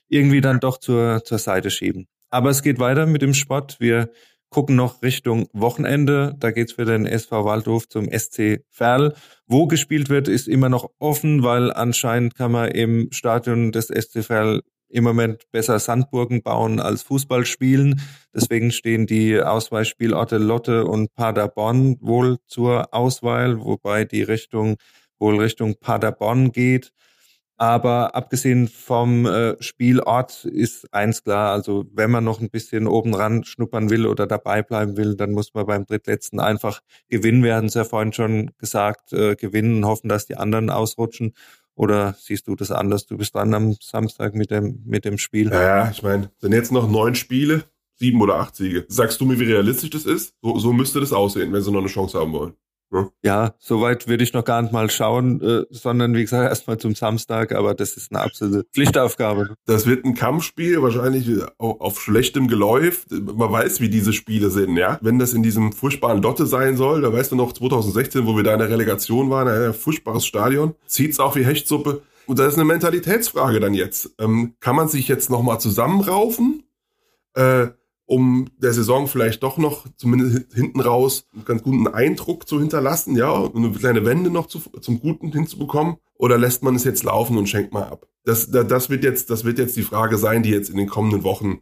irgendwie 0.07 0.41
dann 0.41 0.59
doch 0.59 0.77
zur, 0.77 1.23
zur 1.23 1.37
Seite 1.37 1.69
schieben. 1.69 2.07
Aber 2.29 2.49
es 2.49 2.63
geht 2.63 2.79
weiter 2.79 3.05
mit 3.05 3.21
dem 3.21 3.33
Sport. 3.33 3.77
Wir 3.79 4.09
gucken 4.49 4.75
noch 4.75 5.01
Richtung 5.01 5.47
Wochenende. 5.53 6.35
Da 6.39 6.51
geht's 6.51 6.73
für 6.73 6.85
den 6.85 7.05
SV 7.05 7.45
Waldhof 7.45 7.89
zum 7.89 8.09
SC 8.11 8.63
Verl. 8.69 9.13
Wo 9.47 9.67
gespielt 9.67 10.09
wird, 10.09 10.27
ist 10.27 10.47
immer 10.47 10.69
noch 10.69 10.89
offen, 10.99 11.43
weil 11.43 11.71
anscheinend 11.73 12.35
kann 12.35 12.51
man 12.51 12.69
im 12.69 13.09
Stadion 13.11 13.71
des 13.71 13.87
SC 13.87 14.23
Verl 14.23 14.61
im 14.87 15.03
Moment 15.03 15.43
besser 15.51 15.79
Sandburgen 15.79 16.41
bauen 16.41 16.79
als 16.79 17.03
Fußball 17.03 17.45
spielen. 17.45 18.01
Deswegen 18.33 18.71
stehen 18.71 19.07
die 19.07 19.39
Auswahlspielorte 19.39 20.37
Lotte 20.37 20.85
und 20.85 21.13
Paderborn 21.15 21.97
wohl 21.99 22.37
zur 22.47 22.93
Auswahl, 22.93 23.59
wobei 23.59 24.05
die 24.05 24.23
Richtung 24.23 24.77
wohl 25.19 25.39
Richtung 25.39 25.75
Paderborn 25.79 26.51
geht. 26.51 26.91
Aber 27.57 28.15
abgesehen 28.15 28.67
vom 28.67 29.25
äh, 29.25 29.55
Spielort 29.61 30.43
ist 30.43 30.93
eins 30.93 31.23
klar, 31.23 31.53
also 31.53 31.85
wenn 31.93 32.11
man 32.11 32.25
noch 32.25 32.41
ein 32.41 32.49
bisschen 32.49 32.85
oben 32.85 33.13
ran 33.13 33.45
schnuppern 33.45 33.89
will 33.89 34.07
oder 34.07 34.27
dabei 34.27 34.61
bleiben 34.61 34.97
will, 34.97 35.15
dann 35.15 35.31
muss 35.31 35.53
man 35.53 35.65
beim 35.65 35.85
drittletzten 35.85 36.41
einfach 36.41 36.81
gewinnen. 37.07 37.43
Wir 37.43 37.55
hatten 37.55 37.67
es 37.67 37.73
ja 37.75 37.85
vorhin 37.85 38.11
schon 38.11 38.51
gesagt, 38.57 39.13
äh, 39.13 39.35
gewinnen 39.35 39.77
und 39.77 39.85
hoffen, 39.85 40.09
dass 40.09 40.25
die 40.25 40.35
anderen 40.35 40.69
ausrutschen. 40.69 41.33
Oder 41.75 42.15
siehst 42.19 42.47
du 42.47 42.55
das 42.55 42.71
anders? 42.71 43.05
Du 43.05 43.17
bist 43.17 43.35
dran 43.35 43.53
am 43.53 43.75
Samstag 43.81 44.33
mit 44.33 44.51
dem, 44.51 44.81
mit 44.85 45.05
dem 45.05 45.17
Spiel. 45.17 45.49
Ja, 45.49 45.89
ich 45.89 46.03
meine, 46.03 46.31
sind 46.39 46.53
jetzt 46.53 46.71
noch 46.71 46.89
neun 46.89 47.15
Spiele, 47.15 47.63
sieben 47.95 48.21
oder 48.21 48.35
acht 48.35 48.55
Siege. 48.55 48.85
Sagst 48.89 49.19
du 49.21 49.25
mir, 49.25 49.39
wie 49.39 49.45
realistisch 49.45 49.89
das 49.89 50.05
ist? 50.05 50.33
So, 50.41 50.57
so 50.57 50.73
müsste 50.73 50.99
das 50.99 51.13
aussehen, 51.13 51.53
wenn 51.53 51.61
sie 51.61 51.71
noch 51.71 51.79
eine 51.79 51.89
Chance 51.89 52.19
haben 52.19 52.33
wollen. 52.33 52.53
Ja, 52.95 53.09
ja 53.23 53.53
soweit 53.59 54.07
würde 54.07 54.23
ich 54.23 54.33
noch 54.33 54.45
gar 54.45 54.61
nicht 54.61 54.71
mal 54.71 54.89
schauen, 54.89 55.41
äh, 55.41 55.63
sondern 55.69 56.13
wie 56.15 56.21
gesagt, 56.21 56.49
erstmal 56.49 56.77
zum 56.77 56.95
Samstag, 56.95 57.53
aber 57.53 57.73
das 57.73 57.97
ist 57.97 58.11
eine 58.11 58.21
absolute 58.21 58.65
Pflichtaufgabe. 58.73 59.55
Das 59.65 59.85
wird 59.85 60.05
ein 60.05 60.15
Kampfspiel, 60.15 60.81
wahrscheinlich 60.81 61.29
auf 61.57 61.99
schlechtem 61.99 62.47
Geläuf. 62.47 63.05
Man 63.09 63.51
weiß, 63.51 63.81
wie 63.81 63.89
diese 63.89 64.13
Spiele 64.13 64.49
sind, 64.49 64.77
ja. 64.77 64.97
Wenn 65.01 65.19
das 65.19 65.33
in 65.33 65.43
diesem 65.43 65.71
furchtbaren 65.71 66.21
Lotte 66.21 66.45
sein 66.45 66.77
soll, 66.77 67.01
da 67.01 67.11
weißt 67.11 67.31
du 67.31 67.35
noch 67.35 67.53
2016, 67.53 68.25
wo 68.25 68.35
wir 68.35 68.43
da 68.43 68.53
in 68.53 68.59
der 68.59 68.69
Relegation 68.69 69.29
waren, 69.29 69.47
ein 69.47 69.73
furchtbares 69.73 70.25
Stadion, 70.25 70.75
zieht's 70.87 71.19
auch 71.19 71.35
wie 71.35 71.45
Hechtsuppe. 71.45 72.01
Und 72.27 72.39
das 72.39 72.53
ist 72.53 72.55
eine 72.55 72.65
Mentalitätsfrage 72.65 73.59
dann 73.59 73.73
jetzt. 73.73 74.11
Ähm, 74.19 74.55
kann 74.59 74.75
man 74.75 74.87
sich 74.87 75.07
jetzt 75.07 75.29
nochmal 75.29 75.59
zusammenraufen? 75.59 76.63
Äh, 77.35 77.67
um 78.05 78.49
der 78.57 78.73
Saison 78.73 79.07
vielleicht 79.07 79.41
doch 79.43 79.57
noch, 79.57 79.85
zumindest 79.97 80.53
hinten 80.53 80.79
raus, 80.79 81.27
einen 81.33 81.45
ganz 81.45 81.63
guten 81.63 81.87
Eindruck 81.87 82.47
zu 82.47 82.59
hinterlassen, 82.59 83.15
ja, 83.15 83.29
und 83.31 83.55
eine 83.55 83.71
kleine 83.73 84.05
Wende 84.05 84.29
noch 84.29 84.47
zu, 84.47 84.59
zum 84.81 84.99
Guten 84.99 85.31
hinzubekommen? 85.31 85.97
Oder 86.15 86.37
lässt 86.37 86.63
man 86.63 86.75
es 86.75 86.83
jetzt 86.83 87.03
laufen 87.03 87.37
und 87.37 87.49
schenkt 87.49 87.73
mal 87.73 87.83
ab? 87.83 88.07
Das, 88.23 88.49
das 88.49 88.89
wird 88.89 89.03
jetzt, 89.03 89.29
das 89.29 89.43
wird 89.43 89.59
jetzt 89.59 89.75
die 89.75 89.83
Frage 89.83 90.17
sein, 90.17 90.43
die 90.43 90.51
jetzt 90.51 90.69
in 90.69 90.77
den 90.77 90.87
kommenden 90.87 91.23
Wochen 91.23 91.61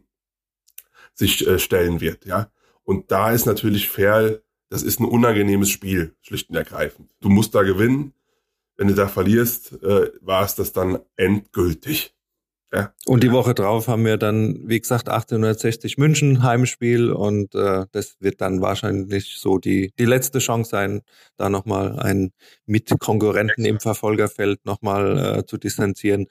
sich 1.14 1.46
äh, 1.46 1.58
stellen 1.58 2.00
wird, 2.00 2.26
ja. 2.26 2.50
Und 2.84 3.10
da 3.10 3.30
ist 3.32 3.46
natürlich 3.46 3.88
fair, 3.88 4.42
das 4.68 4.82
ist 4.82 5.00
ein 5.00 5.06
unangenehmes 5.06 5.70
Spiel, 5.70 6.14
schlicht 6.20 6.50
und 6.50 6.56
ergreifend. 6.56 7.10
Du 7.20 7.28
musst 7.28 7.54
da 7.54 7.62
gewinnen. 7.62 8.12
Wenn 8.76 8.88
du 8.88 8.94
da 8.94 9.06
verlierst, 9.06 9.72
äh, 9.84 10.10
war 10.20 10.44
es 10.44 10.56
das 10.56 10.72
dann 10.72 10.98
endgültig. 11.16 12.13
Ja. 12.74 12.92
Und 13.06 13.22
die 13.22 13.30
Woche 13.30 13.54
drauf 13.54 13.86
haben 13.86 14.04
wir 14.04 14.16
dann, 14.16 14.58
wie 14.64 14.80
gesagt, 14.80 15.08
1860 15.08 15.96
München 15.96 16.42
Heimspiel 16.42 17.12
und 17.12 17.54
äh, 17.54 17.86
das 17.92 18.16
wird 18.18 18.40
dann 18.40 18.60
wahrscheinlich 18.62 19.36
so 19.38 19.58
die, 19.58 19.92
die 19.96 20.04
letzte 20.04 20.40
Chance 20.40 20.70
sein, 20.70 21.02
da 21.36 21.48
nochmal 21.48 22.00
einen 22.00 22.32
Mitkonkurrenten 22.66 23.64
im 23.64 23.78
Verfolgerfeld 23.78 24.64
nochmal 24.64 25.18
äh, 25.18 25.46
zu 25.46 25.56
distanzieren. 25.56 26.26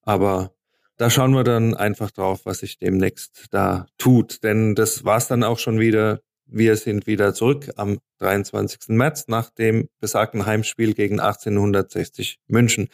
Aber 0.00 0.52
da 0.96 1.10
schauen 1.10 1.34
wir 1.34 1.44
dann 1.44 1.74
einfach 1.74 2.10
drauf, 2.10 2.40
was 2.44 2.60
sich 2.60 2.78
demnächst 2.78 3.48
da 3.50 3.86
tut. 3.98 4.42
Denn 4.44 4.74
das 4.74 5.04
war's 5.04 5.28
dann 5.28 5.44
auch 5.44 5.58
schon 5.58 5.78
wieder. 5.78 6.20
Wir 6.46 6.76
sind 6.76 7.06
wieder 7.06 7.34
zurück 7.34 7.70
am 7.76 7.98
23. 8.18 8.88
März 8.88 9.26
nach 9.28 9.50
dem 9.50 9.88
besagten 10.00 10.46
Heimspiel 10.46 10.94
gegen 10.94 11.20
1860 11.20 12.38
München. 12.46 12.88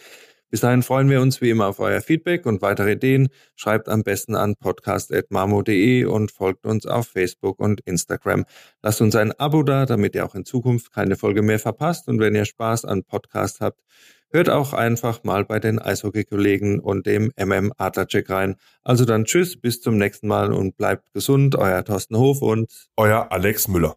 Bis 0.50 0.60
dahin 0.60 0.82
freuen 0.82 1.10
wir 1.10 1.20
uns 1.20 1.42
wie 1.42 1.50
immer 1.50 1.66
auf 1.66 1.78
euer 1.78 2.00
Feedback 2.00 2.46
und 2.46 2.62
weitere 2.62 2.92
Ideen. 2.92 3.28
Schreibt 3.54 3.88
am 3.88 4.02
besten 4.02 4.34
an 4.34 4.56
podcast.marmo.de 4.56 6.06
und 6.06 6.30
folgt 6.30 6.64
uns 6.64 6.86
auf 6.86 7.08
Facebook 7.08 7.60
und 7.60 7.82
Instagram. 7.82 8.46
Lasst 8.82 9.02
uns 9.02 9.14
ein 9.14 9.32
Abo 9.32 9.62
da, 9.62 9.84
damit 9.84 10.14
ihr 10.14 10.24
auch 10.24 10.34
in 10.34 10.46
Zukunft 10.46 10.92
keine 10.92 11.16
Folge 11.16 11.42
mehr 11.42 11.58
verpasst. 11.58 12.08
Und 12.08 12.18
wenn 12.18 12.34
ihr 12.34 12.46
Spaß 12.46 12.86
an 12.86 13.04
Podcast 13.04 13.60
habt, 13.60 13.80
hört 14.30 14.48
auch 14.48 14.72
einfach 14.72 15.22
mal 15.22 15.44
bei 15.44 15.58
den 15.58 15.78
Eishockey-Kollegen 15.78 16.80
und 16.80 17.06
dem 17.06 17.30
MM 17.36 17.72
Adlercheck 17.76 18.30
rein. 18.30 18.56
Also 18.82 19.04
dann 19.04 19.26
tschüss, 19.26 19.60
bis 19.60 19.82
zum 19.82 19.98
nächsten 19.98 20.28
Mal 20.28 20.52
und 20.54 20.78
bleibt 20.78 21.12
gesund. 21.12 21.56
Euer 21.56 21.84
Thorsten 21.84 22.16
Hof 22.16 22.40
und 22.40 22.70
euer 22.96 23.30
Alex 23.30 23.68
Müller. 23.68 23.96